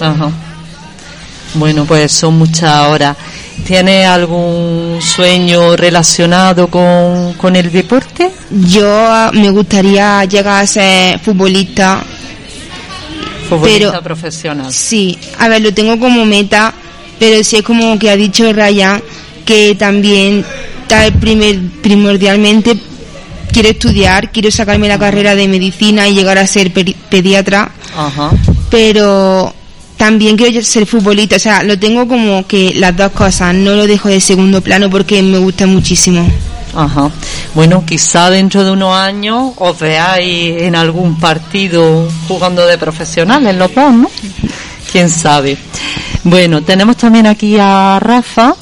Ajá. 0.00 0.30
Bueno, 1.54 1.84
pues 1.84 2.12
son 2.12 2.38
muchas 2.38 2.86
horas. 2.88 3.16
¿Tienes 3.66 4.06
algún 4.06 4.98
sueño 5.02 5.76
relacionado 5.76 6.66
con, 6.68 7.34
con 7.34 7.54
el 7.56 7.70
deporte? 7.70 8.30
Yo 8.50 8.88
ah, 8.88 9.30
me 9.34 9.50
gustaría 9.50 10.24
llegar 10.24 10.62
a 10.62 10.66
ser 10.66 11.18
futbolista. 11.18 12.02
Futbolista 13.50 13.90
pero- 13.90 14.02
profesional. 14.02 14.72
Sí, 14.72 15.18
a 15.38 15.48
ver, 15.48 15.60
lo 15.60 15.74
tengo 15.74 15.98
como 15.98 16.24
meta, 16.24 16.72
pero 17.18 17.44
sí 17.44 17.56
es 17.56 17.62
como 17.62 17.98
que 17.98 18.10
ha 18.10 18.16
dicho 18.16 18.50
Ryan 18.50 19.02
que 19.44 19.74
también 19.74 20.44
primer, 21.18 21.60
primordialmente 21.82 22.76
quiero 23.52 23.68
estudiar, 23.68 24.32
quiero 24.32 24.50
sacarme 24.50 24.88
la 24.88 24.98
carrera 24.98 25.34
de 25.34 25.48
medicina 25.48 26.08
y 26.08 26.14
llegar 26.14 26.38
a 26.38 26.46
ser 26.46 26.72
pediatra, 26.72 27.70
Ajá. 27.96 28.30
pero 28.70 29.54
también 29.96 30.36
quiero 30.36 30.62
ser 30.62 30.86
futbolista, 30.86 31.36
o 31.36 31.38
sea, 31.38 31.62
lo 31.62 31.78
tengo 31.78 32.08
como 32.08 32.46
que 32.46 32.72
las 32.74 32.96
dos 32.96 33.12
cosas, 33.12 33.54
no 33.54 33.74
lo 33.74 33.86
dejo 33.86 34.08
de 34.08 34.20
segundo 34.20 34.60
plano 34.60 34.90
porque 34.90 35.22
me 35.22 35.38
gusta 35.38 35.66
muchísimo. 35.66 36.26
Ajá. 36.74 37.10
Bueno, 37.54 37.84
quizá 37.86 38.30
dentro 38.30 38.64
de 38.64 38.70
unos 38.70 38.96
años 38.96 39.52
os 39.56 39.78
veáis 39.78 40.62
en 40.62 40.74
algún 40.74 41.20
partido 41.20 42.08
jugando 42.26 42.66
de 42.66 42.78
profesionales 42.78 43.54
los 43.54 43.74
dos, 43.74 43.92
¿no? 43.92 44.10
Quién 44.90 45.10
sabe. 45.10 45.58
Bueno, 46.24 46.62
tenemos 46.62 46.96
también 46.96 47.26
aquí 47.26 47.56
a 47.58 47.98
Rafa, 48.00 48.54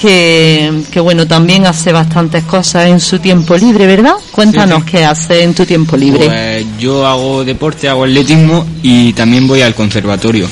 que, 0.00 0.72
que 0.90 0.98
bueno, 0.98 1.26
también 1.26 1.66
hace 1.66 1.92
bastantes 1.92 2.44
cosas 2.44 2.88
en 2.88 3.00
su 3.00 3.18
tiempo 3.18 3.56
libre, 3.56 3.86
¿verdad? 3.86 4.14
Cuéntanos 4.30 4.84
qué 4.84 5.04
hace 5.04 5.42
en 5.42 5.54
tu 5.54 5.66
tiempo 5.66 5.96
libre. 5.96 6.24
Pues 6.26 6.66
yo 6.78 7.06
hago 7.06 7.44
deporte, 7.44 7.88
hago 7.88 8.04
atletismo 8.04 8.66
y 8.82 9.12
también 9.12 9.46
voy 9.46 9.60
al 9.60 9.74
conservatorio. 9.74 10.48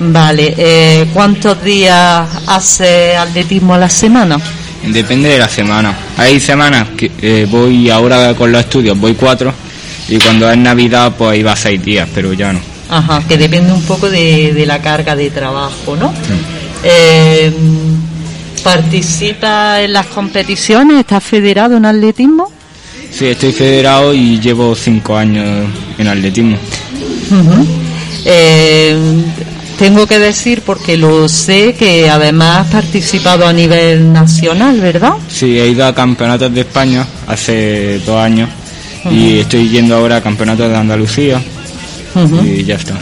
Vale, 0.00 0.54
eh, 0.56 1.06
¿cuántos 1.12 1.62
días 1.62 2.26
hace 2.46 3.16
atletismo 3.16 3.74
a 3.74 3.78
la 3.78 3.90
semana? 3.90 4.40
Depende 4.86 5.28
de 5.28 5.38
la 5.38 5.48
semana. 5.48 5.94
Hay 6.16 6.40
semanas 6.40 6.88
que 6.96 7.10
eh, 7.20 7.46
voy 7.50 7.90
ahora 7.90 8.32
con 8.34 8.50
los 8.50 8.60
estudios, 8.60 8.98
voy 8.98 9.14
cuatro 9.14 9.52
y 10.08 10.18
cuando 10.18 10.50
es 10.50 10.56
Navidad 10.56 11.12
pues 11.18 11.38
iba 11.38 11.54
seis 11.54 11.84
días, 11.84 12.08
pero 12.14 12.32
ya 12.32 12.52
no. 12.54 12.60
Ajá, 12.88 13.22
que 13.28 13.36
depende 13.36 13.70
un 13.70 13.82
poco 13.82 14.08
de, 14.08 14.54
de 14.54 14.64
la 14.64 14.80
carga 14.80 15.14
de 15.14 15.30
trabajo, 15.30 15.94
¿no? 15.96 16.14
Eh, 16.82 17.52
¿Participa 18.68 19.80
en 19.80 19.94
las 19.94 20.08
competiciones? 20.08 21.00
¿Estás 21.00 21.24
federado 21.24 21.78
en 21.78 21.86
atletismo? 21.86 22.52
Sí, 23.10 23.28
estoy 23.28 23.50
federado 23.50 24.12
y 24.12 24.38
llevo 24.38 24.74
cinco 24.74 25.16
años 25.16 25.66
en 25.96 26.06
atletismo. 26.06 26.58
Eh, 28.26 28.94
tengo 29.78 30.06
que 30.06 30.18
decir, 30.18 30.60
porque 30.66 30.98
lo 30.98 31.30
sé, 31.30 31.76
que 31.78 32.10
además 32.10 32.66
has 32.66 32.72
participado 32.72 33.46
a 33.46 33.54
nivel 33.54 34.12
nacional, 34.12 34.78
¿verdad? 34.82 35.14
Sí, 35.30 35.58
he 35.58 35.68
ido 35.68 35.86
a 35.86 35.94
campeonatos 35.94 36.52
de 36.52 36.60
España 36.60 37.06
hace 37.26 38.00
dos 38.00 38.16
años 38.16 38.50
y 39.10 39.38
estoy 39.38 39.70
yendo 39.70 39.96
ahora 39.96 40.16
a 40.16 40.22
campeonatos 40.22 40.68
de 40.68 40.76
Andalucía 40.76 41.40
y 42.44 42.64
ya 42.64 42.74
está. 42.74 42.92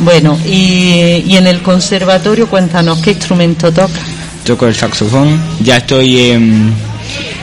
Bueno, 0.00 0.36
y, 0.44 1.22
y 1.24 1.36
en 1.36 1.46
el 1.46 1.62
conservatorio, 1.62 2.48
cuéntanos, 2.48 2.98
¿qué 2.98 3.12
instrumento 3.12 3.70
toca? 3.70 4.00
Toco 4.44 4.66
el 4.66 4.74
saxofón, 4.74 5.40
ya 5.60 5.76
estoy 5.76 6.30
en, 6.32 6.72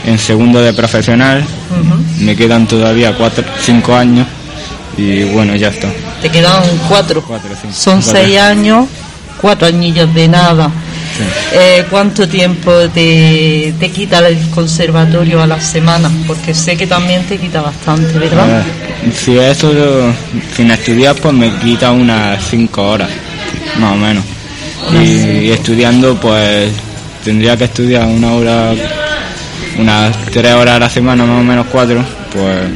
en 0.06 0.20
segundo 0.20 0.62
de 0.62 0.74
profesional, 0.74 1.46
me 2.20 2.36
quedan 2.36 2.68
todavía 2.68 3.14
cuatro, 3.16 3.44
cinco 3.66 3.96
años 3.96 4.28
y 4.98 5.24
bueno, 5.24 5.56
ya 5.56 5.70
está. 5.70 5.88
Te 6.22 6.30
quedan 6.30 6.62
cuatro. 6.90 7.24
Son 7.74 8.02
Cuatro. 8.02 8.12
seis 8.22 8.38
años, 8.38 8.86
cuatro 9.42 9.68
añillos 9.68 10.14
de 10.14 10.28
nada. 10.28 10.70
Eh, 11.54 11.86
¿Cuánto 11.90 12.28
tiempo 12.28 12.72
te, 12.94 13.74
te 13.80 13.92
quita 13.92 14.20
el 14.28 14.38
conservatorio 14.50 15.42
a 15.42 15.48
la 15.48 15.60
semana? 15.62 16.10
Porque 16.28 16.54
sé 16.54 16.76
que 16.78 16.86
también 16.88 17.24
te 17.24 17.38
quita 17.38 17.62
bastante, 17.62 18.18
¿verdad? 18.20 18.64
ver, 19.04 19.14
si 19.14 19.38
eso 19.38 19.72
lo- 19.74 20.14
sin 20.56 20.72
estudiar 20.72 21.16
pues 21.16 21.34
me 21.34 21.54
quita 21.60 21.92
unas 21.92 22.42
cinco 22.50 22.84
horas, 22.90 23.10
más 23.80 23.94
o 23.94 23.98
menos. 23.98 24.24
Y, 25.04 25.50
estudiando 25.52 26.16
pues 26.20 26.72
tendría 27.24 27.58
que 27.58 27.66
estudiar 27.66 28.08
una 28.08 28.34
hora, 28.34 28.74
unas 29.78 30.18
tres 30.26 30.54
horas 30.54 30.76
a 30.76 30.80
la 30.80 30.90
semana, 30.90 31.26
más 31.26 31.40
o 31.40 31.44
menos 31.44 31.68
cuatro, 31.72 32.04
pues 32.32 32.70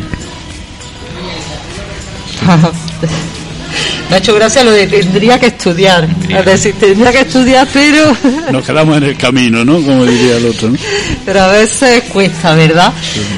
Me 4.09 4.17
ha 4.17 4.19
hecho 4.19 4.35
gracia 4.35 4.63
lo 4.63 4.71
de 4.71 4.85
tendría 4.87 5.39
que 5.39 5.47
estudiar. 5.47 6.07
Es 6.29 6.45
decir, 6.45 6.75
tendría 6.79 7.11
que 7.11 7.21
estudiar, 7.21 7.67
pero... 7.73 8.15
Nos 8.51 8.65
quedamos 8.65 8.97
en 8.97 9.03
el 9.03 9.17
camino, 9.17 9.63
¿no? 9.65 9.81
Como 9.81 10.05
diría 10.05 10.37
el 10.37 10.45
otro, 10.47 10.69
¿no? 10.69 10.77
Pero 11.25 11.41
a 11.41 11.47
veces 11.47 12.03
cuesta, 12.03 12.53
¿verdad? 12.53 12.93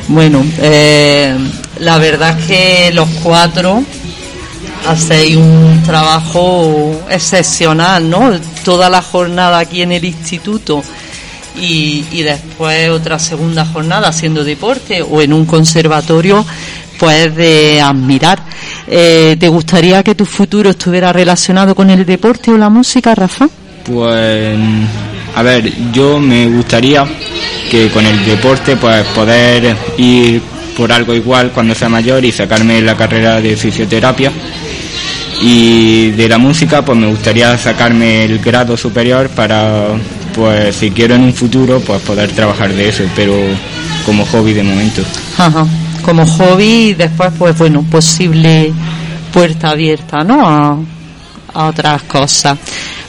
Bueno, 0.07 0.45
eh, 0.59 1.35
la 1.79 1.97
verdad 1.97 2.37
es 2.39 2.45
que 2.45 2.91
los 2.93 3.07
cuatro 3.23 3.83
hacéis 4.87 5.37
un 5.37 5.81
trabajo 5.83 7.01
excepcional, 7.09 8.09
¿no? 8.09 8.31
Toda 8.63 8.89
la 8.89 9.01
jornada 9.01 9.59
aquí 9.59 9.81
en 9.81 9.91
el 9.91 10.05
instituto 10.05 10.83
y, 11.57 12.03
después 12.23 12.89
otra 12.89 13.17
segunda 13.19 13.65
jornada 13.65 14.09
haciendo 14.09 14.43
deporte 14.43 15.01
o 15.01 15.21
en 15.21 15.33
un 15.33 15.45
conservatorio, 15.45 16.45
pues 16.99 17.35
de 17.35 17.81
admirar. 17.81 18.39
Eh, 18.87 19.35
¿Te 19.39 19.47
gustaría 19.47 20.03
que 20.03 20.15
tu 20.15 20.25
futuro 20.25 20.69
estuviera 20.69 21.11
relacionado 21.13 21.75
con 21.75 21.89
el 21.89 22.05
deporte 22.05 22.51
o 22.51 22.57
la 22.57 22.69
música, 22.69 23.15
Rafa? 23.15 23.47
Pues, 23.83 24.57
a 25.35 25.43
ver, 25.43 25.71
yo 25.91 26.19
me 26.19 26.47
gustaría 26.47 27.05
que 27.69 27.89
con 27.89 28.05
el 28.05 28.25
deporte 28.25 28.75
pues 28.75 29.05
poder 29.07 29.75
ir 29.97 30.41
por 30.75 30.91
algo 30.91 31.13
igual 31.13 31.51
cuando 31.51 31.73
sea 31.73 31.89
mayor 31.89 32.23
y 32.25 32.31
sacarme 32.31 32.81
la 32.81 32.95
carrera 32.95 33.39
de 33.41 33.55
fisioterapia 33.55 34.31
y 35.41 36.11
de 36.11 36.29
la 36.29 36.37
música 36.37 36.83
pues 36.83 36.97
me 36.97 37.07
gustaría 37.07 37.57
sacarme 37.57 38.25
el 38.25 38.39
grado 38.39 38.77
superior 38.77 39.29
para 39.29 39.87
pues 40.33 40.75
si 40.75 40.91
quiero 40.91 41.15
en 41.15 41.23
un 41.23 41.33
futuro 41.33 41.79
pues 41.79 42.01
poder 42.01 42.31
trabajar 42.31 42.73
de 42.73 42.89
eso 42.89 43.03
pero 43.15 43.33
como 44.05 44.25
hobby 44.25 44.53
de 44.53 44.63
momento 44.63 45.01
Ajá. 45.37 45.65
Como 46.03 46.25
hobby 46.25 46.89
y 46.89 46.93
después, 46.93 47.31
pues 47.37 47.57
bueno, 47.57 47.83
posible 47.83 48.71
puerta 49.33 49.71
abierta, 49.71 50.23
¿no? 50.23 50.47
A, 50.47 50.77
a 51.53 51.67
otras 51.67 52.03
cosas. 52.03 52.57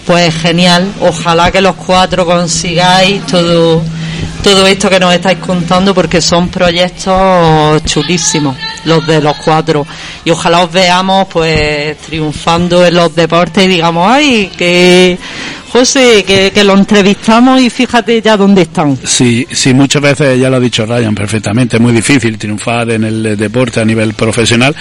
Pues 0.07 0.35
genial. 0.35 0.91
Ojalá 1.01 1.53
que 1.53 1.61
los 1.61 1.77
cuatro 1.77 2.25
consigáis 2.25 3.25
todo 3.27 3.83
todo 4.43 4.67
esto 4.67 4.89
que 4.89 5.01
nos 5.01 5.15
estáis 5.15 5.39
contando 5.39 5.95
porque 5.95 6.21
son 6.21 6.49
proyectos 6.49 7.83
chulísimos 7.85 8.57
los 8.85 9.07
de 9.07 9.21
los 9.21 9.37
cuatro. 9.39 9.87
Y 10.25 10.31
ojalá 10.31 10.65
os 10.65 10.73
veamos 10.73 11.27
pues 11.29 11.99
triunfando 11.99 12.85
en 12.87 12.95
los 12.95 13.15
deportes 13.15 13.65
y 13.65 13.69
digamos 13.69 14.09
ay 14.11 14.51
que 14.57 15.19
José 15.73 16.25
que, 16.27 16.51
que 16.53 16.65
lo 16.65 16.75
entrevistamos 16.75 17.61
y 17.61 17.71
fíjate 17.71 18.21
ya 18.23 18.37
dónde 18.37 18.63
están 18.63 18.97
Sí, 19.05 19.47
sí, 19.51 19.75
muchas 19.75 20.03
veces 20.03 20.39
ya 20.41 20.49
lo 20.51 20.57
ha 20.57 20.61
dicho 20.61 20.87
Ryan 20.87 21.15
perfectamente, 21.15 21.77
es 21.77 21.83
muy 21.83 21.93
difícil 21.93 22.39
triunfar 22.39 22.91
en 22.91 23.05
el 23.05 23.37
deporte 23.37 23.81
a 23.81 23.85
nivel 23.85 24.15
profesional, 24.15 24.75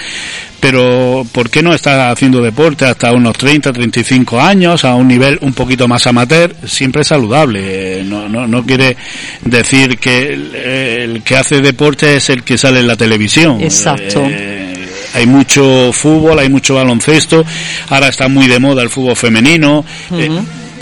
pero 0.59 1.25
¿por 1.31 1.49
qué 1.49 1.61
no 1.61 1.73
estar 1.73 2.11
haciendo 2.11 2.41
deporte 2.41 2.85
hasta 2.85 3.11
unos 3.11 3.37
30, 3.37 3.71
35 3.73 4.39
años, 4.39 4.83
a 4.85 4.95
un 4.95 5.07
nivel 5.07 5.37
un 5.41 5.53
poquito 5.53 5.87
más 5.87 6.07
amateur? 6.07 6.55
Siempre 6.65 7.01
es 7.01 7.07
saludable, 7.07 8.03
no, 8.03 8.27
no, 8.29 8.47
no 8.47 8.65
quiere 8.65 8.95
decir 9.43 9.97
que 9.97 10.33
el, 10.33 10.55
el 10.55 11.23
que 11.23 11.35
hace 11.37 11.61
deporte 11.61 12.15
es 12.15 12.29
el 12.29 12.43
que 12.43 12.57
sale 12.57 12.79
en 12.79 12.87
la 12.87 12.95
televisión. 12.95 13.61
exacto 13.61 14.21
Eh, 14.25 14.87
hay 15.13 15.27
mucho 15.27 15.91
fútbol, 15.93 16.39
hay 16.39 16.49
mucho 16.49 16.75
baloncesto, 16.75 17.43
ahora 17.89 18.09
está 18.09 18.27
muy 18.27 18.47
de 18.47 18.59
moda 18.59 18.83
el 18.83 18.89
fútbol 18.89 19.15
femenino. 19.15 19.85
eh, 20.11 20.29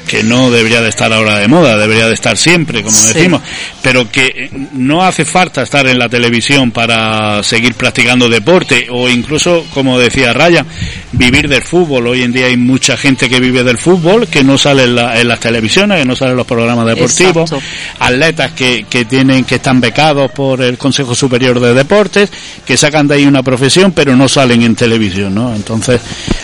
que 0.07 0.23
no 0.23 0.51
debería 0.51 0.81
de 0.81 0.89
estar 0.89 1.11
ahora 1.13 1.39
de 1.39 1.47
moda, 1.47 1.77
debería 1.77 2.07
de 2.07 2.13
estar 2.13 2.37
siempre, 2.37 2.83
como 2.83 2.95
Sí. 2.97 3.13
decimos, 3.13 3.41
pero 3.81 4.09
que 4.11 4.49
no 4.73 5.03
hace 5.03 5.25
falta 5.25 5.61
estar 5.63 5.87
en 5.87 5.97
la 5.99 6.09
televisión 6.09 6.71
para 6.71 7.41
seguir 7.43 7.73
practicando 7.75 8.29
deporte 8.29 8.87
o 8.89 9.09
incluso, 9.09 9.65
como 9.73 9.97
decía 9.99 10.33
Raya, 10.33 10.65
vivir 11.13 11.47
del 11.47 11.61
fútbol. 11.61 12.07
Hoy 12.07 12.23
en 12.23 12.31
día 12.31 12.47
hay 12.47 12.57
mucha 12.57 12.97
gente 12.97 13.29
que 13.29 13.39
vive 13.39 13.63
del 13.63 13.77
fútbol, 13.77 14.27
que 14.27 14.43
no 14.43 14.57
sale 14.57 14.83
en, 14.83 14.95
la- 14.95 15.19
en 15.19 15.27
las 15.27 15.39
televisiones, 15.39 15.99
que 15.99 16.05
no 16.05 16.15
sale 16.15 16.31
en 16.31 16.37
los 16.37 16.47
programas 16.47 16.85
deportivos, 16.85 17.51
Exacto. 17.51 17.61
atletas 17.99 18.51
que, 18.51 18.85
que 18.89 19.05
tienen, 19.05 19.43
que 19.45 19.55
están 19.55 19.79
becados 19.79 20.31
por 20.31 20.61
el 20.61 20.77
Consejo 20.77 21.15
Superior 21.15 21.59
de 21.59 21.73
Deportes, 21.73 22.29
que 22.65 22.75
sacan 22.77 23.07
de 23.07 23.15
ahí 23.15 23.25
una 23.25 23.41
profesión, 23.43 23.91
pero 23.93 24.15
no 24.15 24.27
salen 24.27 24.61
en 24.63 24.75
televisión, 24.75 25.33
¿no? 25.33 25.55
Entonces, 25.55 26.01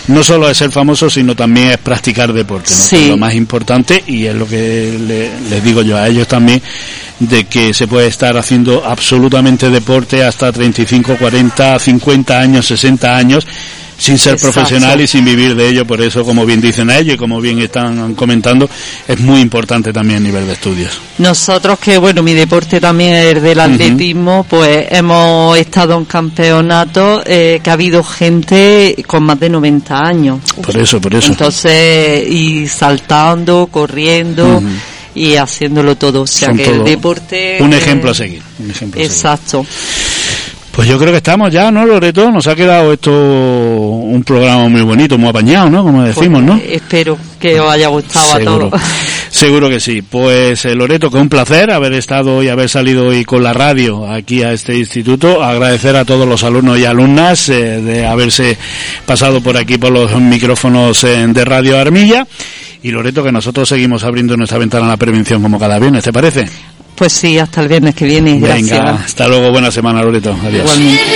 no 0.07 0.23
solo 0.23 0.49
es 0.49 0.57
ser 0.57 0.71
famoso, 0.71 1.09
sino 1.09 1.35
también 1.35 1.67
es 1.71 1.77
practicar 1.77 2.31
deporte, 2.33 2.71
¿no? 2.71 2.75
Sí. 2.83 2.95
Que 2.95 3.03
es 3.03 3.09
lo 3.09 3.17
más 3.17 3.33
importante 3.33 3.48
y 4.07 4.25
es 4.25 4.35
lo 4.35 4.45
que 4.47 4.97
le- 4.99 5.49
les 5.49 5.63
digo 5.63 5.81
yo 5.81 5.97
a 5.97 6.07
ellos 6.07 6.27
también, 6.27 6.61
de 7.19 7.45
que 7.45 7.73
se 7.73 7.87
puede 7.87 8.07
estar 8.07 8.37
haciendo 8.37 8.85
absolutamente 8.85 9.69
deporte 9.69 10.23
hasta 10.23 10.51
35, 10.51 11.17
40, 11.17 11.79
50 11.79 12.39
años, 12.39 12.65
60 12.67 13.15
años, 13.17 13.45
sin 13.99 14.17
ser 14.17 14.33
Exacto. 14.33 14.53
profesional 14.53 15.01
y 15.01 15.07
sin 15.07 15.25
vivir 15.25 15.55
de 15.55 15.67
ello. 15.67 15.85
Por 15.85 16.01
eso, 16.01 16.23
como 16.23 16.45
bien 16.45 16.61
dicen 16.61 16.89
ellos 16.89 17.15
y 17.15 17.17
como 17.17 17.39
bien 17.41 17.59
están 17.59 18.15
comentando, 18.15 18.69
es 19.07 19.19
muy 19.19 19.41
importante 19.41 19.91
también 19.93 20.17
a 20.17 20.27
nivel 20.27 20.47
de 20.47 20.53
estudios. 20.53 20.99
Nosotros 21.17 21.77
que, 21.79 21.97
bueno, 21.97 22.23
mi 22.23 22.33
deporte 22.33 22.79
también 22.79 23.13
es 23.15 23.35
el 23.35 23.43
del 23.43 23.59
atletismo, 23.59 24.45
pues 24.49 24.87
hemos 24.89 25.57
estado 25.57 25.97
en 25.97 26.05
campeonatos 26.05 27.23
eh, 27.25 27.59
que 27.61 27.69
ha 27.69 27.73
habido 27.73 28.03
gente 28.03 28.95
con 29.05 29.23
más 29.23 29.39
de 29.39 29.49
90 29.49 29.99
años. 29.99 30.39
Por 30.61 30.77
eso, 30.77 31.01
por 31.01 31.13
eso. 31.13 31.31
Entonces, 31.31 32.27
y 32.27 32.67
saltando, 32.67 33.67
corriendo 33.69 34.63
y 35.13 35.35
haciéndolo 35.35 35.97
todo. 35.97 36.21
O 36.21 36.27
sea 36.27 36.49
Son 36.49 36.57
que 36.57 36.69
el 36.69 36.83
deporte... 36.83 37.57
un 37.59 37.73
ejemplo 37.73 38.11
a 38.11 38.13
seguir. 38.13 38.41
Un 38.59 38.71
ejemplo 38.71 39.01
a 39.01 39.03
seguir. 39.03 39.67
Pues 40.79 40.87
yo 40.87 40.97
creo 40.97 41.11
que 41.11 41.17
estamos 41.17 41.51
ya, 41.51 41.71
¿no, 41.71 41.85
Loreto? 41.85 42.31
Nos 42.31 42.47
ha 42.47 42.55
quedado 42.55 42.93
esto 42.93 43.11
un 43.11 44.23
programa 44.23 44.69
muy 44.69 44.81
bonito, 44.81 45.17
muy 45.17 45.27
apañado, 45.27 45.69
¿no? 45.69 45.83
Como 45.83 46.03
decimos, 46.03 46.41
¿no? 46.41 46.57
Pues, 46.57 46.71
espero 46.71 47.17
que 47.37 47.59
os 47.59 47.69
haya 47.69 47.89
gustado 47.89 48.25
Seguro. 48.37 48.67
a 48.67 48.69
todos. 48.69 48.81
Seguro 49.29 49.69
que 49.69 49.81
sí. 49.81 50.01
Pues 50.01 50.63
eh, 50.63 50.75
Loreto, 50.75 51.11
que 51.11 51.17
un 51.17 51.27
placer 51.27 51.69
haber 51.71 51.91
estado 51.91 52.41
y 52.41 52.47
haber 52.47 52.69
salido 52.69 53.07
hoy 53.07 53.25
con 53.25 53.43
la 53.43 53.51
radio 53.51 54.09
aquí 54.09 54.41
a 54.41 54.53
este 54.53 54.77
instituto. 54.77 55.43
Agradecer 55.43 55.97
a 55.97 56.05
todos 56.05 56.25
los 56.25 56.45
alumnos 56.45 56.79
y 56.79 56.85
alumnas 56.85 57.49
eh, 57.49 57.81
de 57.81 58.05
haberse 58.05 58.57
pasado 59.05 59.41
por 59.41 59.57
aquí 59.57 59.77
por 59.77 59.91
los 59.91 60.17
micrófonos 60.17 61.03
eh, 61.03 61.27
de 61.27 61.43
Radio 61.43 61.77
Armilla. 61.77 62.25
Y 62.81 62.91
Loreto, 62.91 63.21
que 63.21 63.33
nosotros 63.33 63.67
seguimos 63.67 64.05
abriendo 64.05 64.37
nuestra 64.37 64.57
ventana 64.57 64.85
a 64.85 64.89
la 64.91 64.97
prevención 64.97 65.41
como 65.41 65.59
cada 65.59 65.77
viernes, 65.77 66.05
¿te 66.05 66.13
parece? 66.13 66.47
Pues 66.99 67.13
sí, 67.13 67.39
hasta 67.39 67.61
el 67.61 67.69
viernes 67.69 67.95
que 67.95 68.03
viene. 68.03 68.37
Gracias. 68.39 68.71
Venga, 68.71 69.01
hasta 69.05 69.25
luego, 69.29 69.51
buena 69.51 69.71
semana, 69.71 70.01
Loreto. 70.01 70.37
Adiós. 70.43 70.65
Igualmente. 70.65 71.15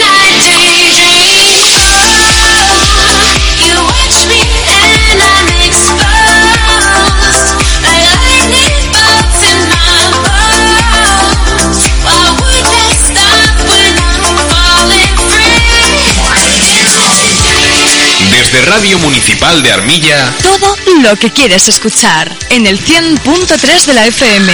Desde 18.32 18.62
Radio 18.66 18.98
Municipal 19.00 19.62
de 19.62 19.72
Armilla, 19.72 20.34
Todo 20.42 20.76
lo 21.02 21.16
que 21.18 21.30
quieres 21.30 21.68
escuchar 21.68 22.32
en 22.50 22.68
el 22.68 22.80
100.3 22.80 23.86
de 23.86 23.94
la 23.94 24.06
FM. 24.08 24.54